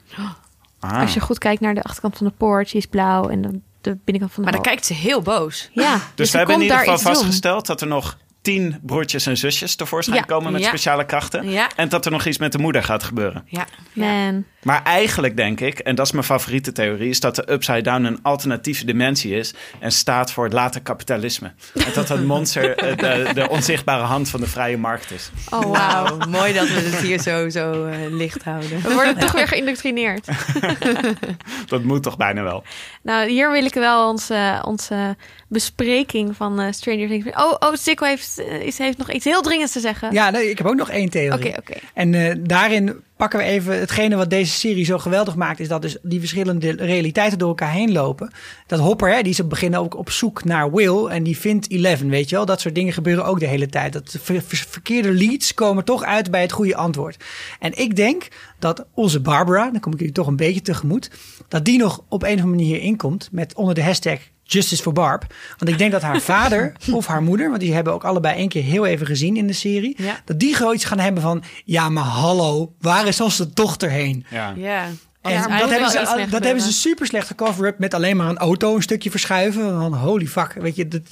[0.81, 1.01] Ah.
[1.01, 3.63] Als je goed kijkt naar de achterkant van de poort, die is blauw en dan
[3.81, 5.71] de binnenkant van de Maar dan kijkt ze heel boos.
[5.73, 9.37] Ja, Dus, dus, we hebben in ieder geval vastgesteld dat er nog tien broertjes en
[9.37, 10.23] zusjes tevoorschijn Ja.
[10.23, 10.69] komen met Ja.
[10.69, 11.51] speciale krachten.
[11.51, 11.69] Ja.
[11.77, 13.45] En dat er nog iets met de moeder gaat gebeuren.
[13.47, 13.67] Ja.
[13.93, 14.45] Man.
[14.63, 18.05] Maar eigenlijk denk ik, en dat is mijn favoriete theorie, is dat de Upside Down
[18.05, 21.53] een alternatieve dimensie is en staat voor het late kapitalisme.
[21.75, 25.31] En dat het monster eh, de, de onzichtbare hand van de vrije markt is.
[25.51, 25.73] Oh, wauw.
[26.17, 28.83] Wauw, mooi dat we het hier zo, zo eh, licht houden.
[28.83, 30.27] We worden toch weer geïndoctrineerd.
[31.67, 32.65] Dat moet toch bijna wel.
[33.03, 35.17] Nou, hier wil ik wel onze, onze
[35.49, 37.27] bespreking van eh, Stranger Things.
[37.27, 40.13] Oh, oh, Sikko heeft, eh, is, heeft nog iets heel dringends te zeggen.
[40.13, 41.49] Ja, nee, ik heb ook nog één theorie.
[41.49, 41.75] Oké, oké.
[41.95, 45.83] En eh, daarin pakken we even hetgene wat deze serie zo geweldig maakt, is dat
[45.83, 48.33] dus die verschillende realiteiten door elkaar heen lopen.
[48.67, 51.39] Dat Hopper, hè, die is op het begin ook op zoek naar Will en die
[51.39, 52.47] vindt Eleven, weet je wel.
[52.47, 53.93] Dat soort dingen gebeuren ook de hele tijd.
[53.93, 57.25] Dat de ver- ver- verkeerde leads komen toch uit bij het goede antwoord.
[57.59, 58.29] En ik denk
[58.59, 61.11] dat onze Barbara, dan kom ik jullie toch een beetje tegemoet,
[61.49, 64.93] dat die nog op een of andere manier inkomt met onder de hashtag Justice for
[64.93, 65.25] Barb.
[65.59, 68.49] Want ik denk dat haar vader of haar moeder, want die hebben ook allebei één
[68.49, 70.21] keer heel even gezien in de serie, Ja.
[70.25, 74.27] dat die gewoon iets gaan hebben van, ja maar hallo, waar is onze dochter heen?
[74.31, 74.53] Ja.
[74.57, 74.87] Ja.
[75.21, 78.39] En Ja, dat, hebben ze, dat hebben ze super slecht gecover-up met alleen maar een
[78.39, 79.63] auto een stukje verschuiven.
[79.69, 81.03] Dan, holy fuck, weet je,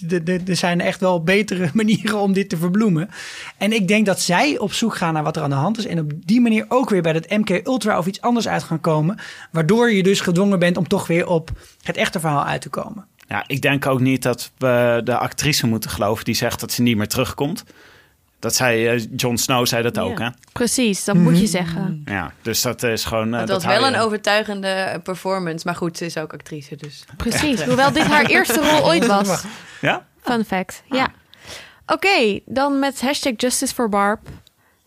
[0.47, 3.09] er zijn echt wel betere manieren om dit te verbloemen.
[3.57, 5.87] En ik denk dat zij op zoek gaan naar wat er aan de hand is.
[5.87, 8.81] En op die manier ook weer bij dat MK Ultra of iets anders uit gaan
[8.81, 9.19] komen.
[9.51, 11.51] Waardoor je dus gedwongen bent om toch weer op
[11.83, 13.07] het echte verhaal uit te komen.
[13.33, 16.83] Ja, ik denk ook niet dat we de actrice moeten geloven die zegt dat ze
[16.83, 17.65] niet meer terugkomt.
[18.39, 20.29] Dat zei eh, Jon Snow zei dat ook, hè?
[20.53, 22.03] Precies, dat moet je zeggen.
[22.05, 23.33] Ja, dus dat is gewoon.
[23.33, 25.63] eh, Het dat was wel een overtuigende performance.
[25.67, 27.05] Maar goed, ze is ook actrice, dus...
[27.17, 29.45] Precies, hoewel dit haar eerste rol ooit was.
[29.81, 30.07] Ja?
[30.23, 31.09] Fun fact, ja.
[31.87, 34.21] Oké, dan met hashtag Justice for Barb.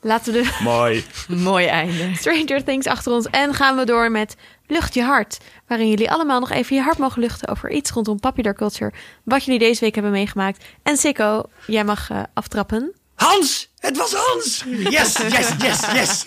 [0.02, 1.04] Laten we de Mooi.
[1.28, 2.10] Mooi einde.
[2.20, 3.26] Stranger Things achter ons.
[3.30, 4.36] En gaan we door met
[4.68, 5.38] Lucht je hart.
[5.68, 8.93] Waarin jullie allemaal nog even je hart mogen luchten over iets rondom popular culture.
[9.24, 10.63] Wat jullie deze week hebben meegemaakt.
[10.84, 12.93] En Sikko, jij mag eh, aftrappen.
[13.16, 13.72] Hans!
[13.80, 14.63] Het was Hans!
[14.68, 16.26] Yes, yes, yes, yes!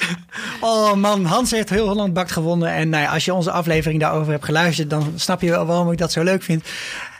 [0.60, 2.72] Oh man, Hans heeft heel Holland Bakt gewonnen.
[2.72, 4.90] En nou ja, als je onze aflevering daarover hebt geluisterd...
[4.90, 6.64] dan snap je wel waarom ik dat zo leuk vind.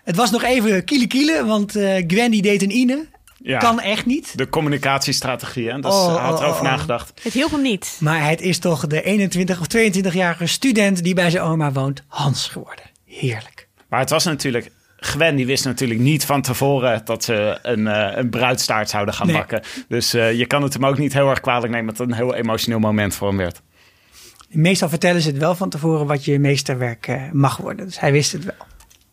[0.05, 3.07] Het was nog even kiele kiele, want eh Gwen die deed een Ine.
[3.43, 3.59] Ja.
[3.59, 4.39] Kan echt niet.
[4.39, 5.81] De communicatiestrategie, hè?
[5.81, 6.71] Dat is, Oh, had oh, erover oh, oh.
[6.71, 7.21] nagedacht.
[7.23, 7.97] Het hielp hem niet.
[8.01, 12.49] Maar het is toch de 21 of 22-jarige student die bij zijn oma woont, Hans
[12.49, 12.85] geworden.
[13.05, 13.69] Heerlijk.
[13.89, 14.71] Maar het was natuurlijk.
[15.01, 19.27] Gwen die wist natuurlijk niet van tevoren dat ze een, eh, een bruidstaart zouden gaan
[19.27, 19.37] Nee.
[19.37, 19.63] bakken.
[19.89, 22.15] Dus eh, je kan het hem ook niet heel erg kwalijk nemen dat het een
[22.15, 23.61] heel emotioneel moment voor hem werd.
[24.49, 27.87] Meestal vertellen ze het wel van tevoren wat je meesterwerk eh, mag worden.
[27.87, 28.67] Dus hij wist het wel.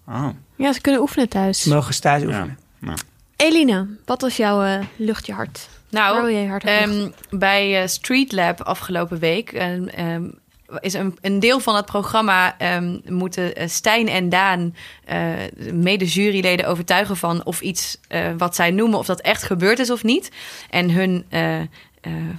[0.07, 1.61] Oh, Ja, ze kunnen oefenen thuis.
[1.61, 2.27] Ze mogen ze thuis ja.
[2.27, 2.57] oefenen.
[3.35, 5.69] Eline, wat was jouw eh, luchtje hart?
[5.89, 10.23] Nou, je hart ehm, bij eh, Street Lab afgelopen week ehm, ehm,
[10.79, 14.75] is een, een deel van het programma ehm, moeten eh, Stijn en Daan,
[15.05, 15.33] eh,
[15.73, 20.03] mede-juryleden, overtuigen van of iets eh, wat zij noemen, of dat echt gebeurd is of
[20.03, 20.31] niet.
[20.69, 21.67] En hun, eh, eh,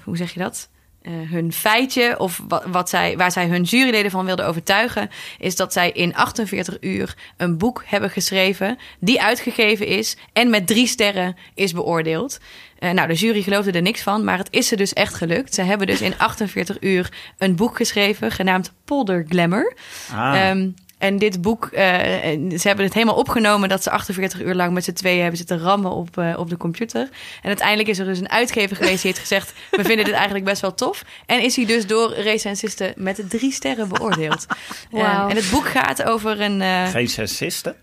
[0.04, 0.68] hoe zeg je dat?
[1.06, 5.56] Eh, hun feitje, of wat, wat zij, waar zij hun juryleden van wilden overtuigen, is
[5.56, 10.86] dat zij in 48 uur een boek hebben geschreven die uitgegeven is en met drie
[10.86, 12.38] sterren is beoordeeld.
[12.78, 15.54] Eh, nou, de jury geloofde er niks van, maar het is ze dus echt gelukt.
[15.54, 19.76] Ze hebben dus in 48 uur een boek geschreven genaamd Polder Glamour.
[20.12, 20.48] Ah.
[20.48, 20.68] Ehm,
[20.98, 24.72] en dit boek, eh, en ze hebben het helemaal opgenomen dat ze 48 uur lang
[24.72, 27.00] met z'n tweeën hebben zitten rammen op, eh, op de computer.
[27.42, 30.44] En uiteindelijk is er dus een uitgever geweest die heeft gezegd: We vinden dit eigenlijk
[30.44, 31.04] best wel tof.
[31.26, 34.46] En is hij dus door recensisten met drie sterren beoordeeld.
[34.92, 35.28] Eh, Wauw.
[35.28, 36.60] en het boek gaat over een.
[36.62, 37.76] eh, Recensisten?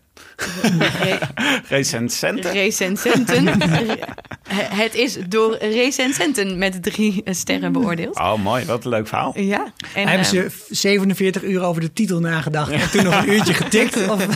[1.01, 1.19] Re-
[1.67, 2.51] Recensenten?
[2.51, 3.47] recensenten.
[4.83, 8.15] het is door recensenten met drie sterren beoordeeld.
[8.19, 8.65] Oh, mooi.
[8.65, 9.39] Wat een leuk verhaal.
[9.39, 13.29] Ja, en hebben ehm, ze 47 uur over de titel nagedacht en toen nog een
[13.33, 13.91] uurtje getikt?
[14.11, 14.27] Of,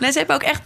[0.00, 0.62] Nee, ze hebben ook echt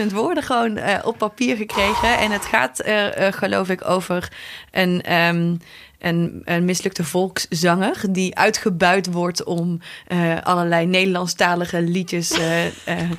[0.00, 2.18] 20.000 woorden gewoon eh, op papier gekregen.
[2.18, 4.28] En het gaat, eh, geloof ik, over
[4.70, 5.54] een, ehm,
[5.98, 8.04] een, een mislukte volkszanger...
[8.10, 12.72] die uitgebuit wordt om eh, allerlei Nederlandstalige liedjes eh, eh,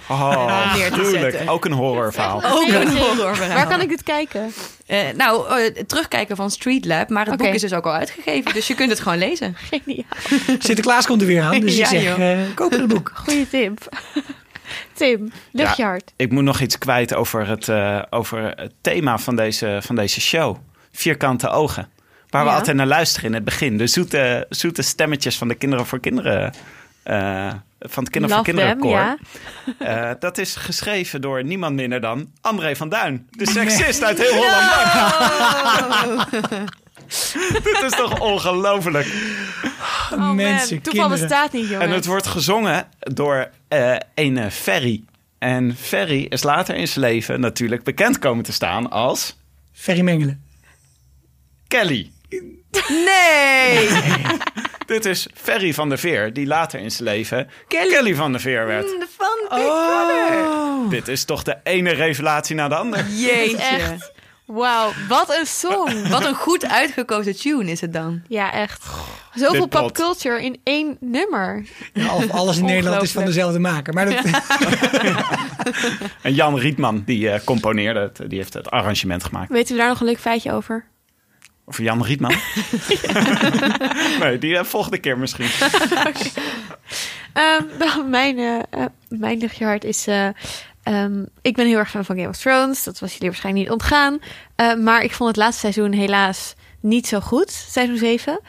[0.10, 1.48] Oh, neer te zetten.
[1.48, 2.44] Ook een horrorverhaal.
[2.44, 3.56] Ook een horrorverhaal.
[3.56, 4.52] Waar kan ik dit kijken?
[4.86, 7.10] Eh, nou, eh, terugkijken van Street Lab.
[7.10, 8.54] Maar het boek is dus ook al uitgegeven.
[8.54, 9.56] Dus je kunt het gewoon lezen.
[9.72, 10.06] Geniaal.
[10.60, 13.12] Sinterklaas komt er weer aan, dus Ja, ik zeg, eh, koop het boek.
[13.16, 13.90] Goeie tip.
[14.94, 15.90] Tim, luchtje Ja.
[15.90, 16.14] hart.
[16.16, 20.22] Ik moet nog iets kwijt over het, eh, over het thema van deze, van deze
[20.22, 20.58] show.
[20.92, 21.90] Vierkante ogen.
[22.30, 22.56] Waar we Ja.
[22.56, 23.78] altijd naar luisteren in het begin.
[23.78, 26.54] De zoete, zoete stemmetjes van de Kinderen voor Kinderen.
[27.04, 28.92] eh, van het Kinderen Love voor Kinderen koor.
[28.92, 29.18] ja.
[30.10, 33.28] Eh, dat is geschreven door niemand minder dan André van Duin.
[33.32, 34.72] De seksist uit heel Holland.
[37.64, 39.08] Dit is toch ongelooflijk.
[40.12, 41.86] Oh man, Mensen, toeval bestaat niet, jongens.
[41.90, 45.04] En het wordt gezongen door eh een eh, Ferry.
[45.38, 49.38] En Ferry is later in zijn leven natuurlijk bekend komen te staan als
[49.74, 50.44] Ferry Mengelen.
[51.68, 52.12] Kelly.
[53.06, 53.88] Nee!
[54.86, 58.66] Dit is Ferry van der Veer, die later in zijn leven Kelly, van der Veer
[58.66, 58.88] werd.
[59.18, 60.90] Van Big Brother.
[60.90, 63.04] Dit is toch de ene revelatie na de andere.
[63.26, 63.58] Jeetje.
[63.58, 64.12] Echt.
[64.46, 65.92] Wauw, wat een song.
[66.10, 68.22] Wat een goed uitgekozen tune is het dan.
[68.28, 68.86] Ja, echt.
[69.34, 71.66] Zoveel popculture in één nummer.
[71.94, 73.94] Ja, of alles in Nederland is van dezelfde maker.
[73.94, 74.24] Maar dat,
[76.22, 79.50] En Jan Rietman, die eh, componeerde het, die heeft het arrangement gemaakt.
[79.50, 80.86] Weten we daar nog een leuk feitje over?
[81.68, 82.32] Of Jan Rietman?
[84.20, 85.50] nee, die eh, volgende keer misschien.
[87.34, 88.38] Ehm, nou, mijn,
[88.70, 90.08] eh, mijn luchtje hart is...
[90.08, 90.28] eh,
[90.84, 92.84] ehm, ik ben heel erg fan van Game of Thrones.
[92.84, 94.20] Dat was jullie waarschijnlijk niet ontgaan.
[94.84, 97.52] Maar ik vond het laatste seizoen helaas niet zo goed.
[97.52, 98.40] Seizoen 7.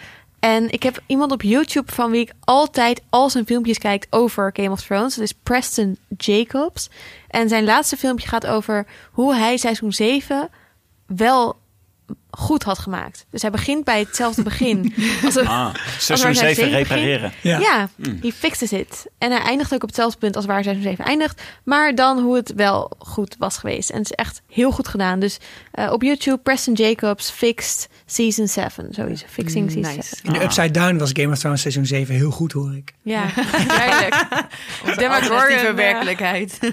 [0.41, 4.51] En ik heb iemand op YouTube van wie ik altijd al zijn filmpjes kijk over
[4.53, 5.15] Game of Thrones.
[5.15, 6.91] Dat is Preston Jacobs.
[7.29, 10.49] En zijn laatste filmpje gaat over hoe hij seizoen 7
[11.07, 11.57] wel
[12.31, 13.27] goed had gemaakt.
[13.31, 14.95] Dus hij begint bij hetzelfde begin.
[15.25, 16.89] als een- Ah, seizoen waar zij 7 zeven begint.
[16.89, 17.33] repareren.
[17.43, 17.59] ja.
[17.59, 17.89] ja,
[18.23, 19.07] he fixes it.
[19.19, 21.43] En hij eindigt ook op hetzelfde punt als waar seizoen 7 eindigt.
[21.65, 23.91] Maar dan hoe het wel goed was geweest.
[23.91, 25.19] En het is echt heel goed gedaan.
[25.19, 25.39] Dus
[25.73, 28.89] eh, op YouTube, Preston Jacobs, Fixed Season 7.
[28.91, 30.09] Zoiets, Fixing Season Nice.
[30.17, 30.27] 7.
[30.27, 32.93] In de Upside Down was Game of Thrones seizoen 7 heel goed, hoor ik.
[33.03, 33.25] Ja,
[33.69, 34.25] duidelijk.
[34.97, 36.59] Demogorgon, werkelijkheid.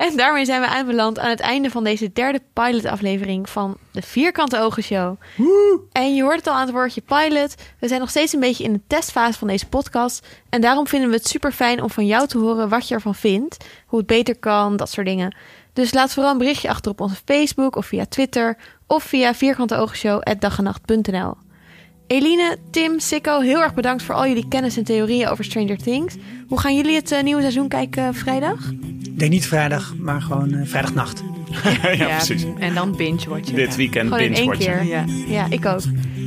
[0.00, 4.60] En daarmee zijn we aanbeland aan het einde van deze derde pilot-aflevering van de Vierkante
[4.60, 5.16] Ogen Show.
[5.92, 7.54] En je hoort het al aan het woordje pilot.
[7.78, 10.26] We zijn nog steeds een beetje in de testfase van deze podcast.
[10.48, 13.14] En daarom vinden we het super fijn om van jou te horen wat je ervan
[13.14, 13.64] vindt.
[13.86, 15.36] Hoe het beter kan, dat soort dingen.
[15.72, 18.56] Dus laat vooral een berichtje achter op onze Facebook of via Twitter.
[18.86, 21.34] Of via vierkanteogenshow.dagenacht.nl
[22.06, 26.14] Eline, Tim, Sikko, heel erg bedankt voor al jullie kennis en theorieën over Stranger Things.
[26.48, 28.58] Hoe gaan jullie het eh, nieuwe seizoen kijken eh, vrijdag?
[29.20, 31.24] Ik denk niet vrijdag, maar gewoon eh, vrijdagnacht.
[31.98, 32.46] ja, precies.
[32.58, 33.54] En dan binge watchen.
[33.54, 34.78] Dit weekend Gewoon binge-watchen.
[34.78, 34.84] keer.
[34.84, 35.04] Ja.
[35.26, 35.80] Ja, ik ook.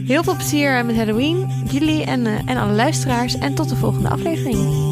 [0.05, 3.37] Heel veel plezier eh, met Halloween, jullie en, eh, en alle luisteraars.
[3.37, 4.91] En tot de volgende aflevering.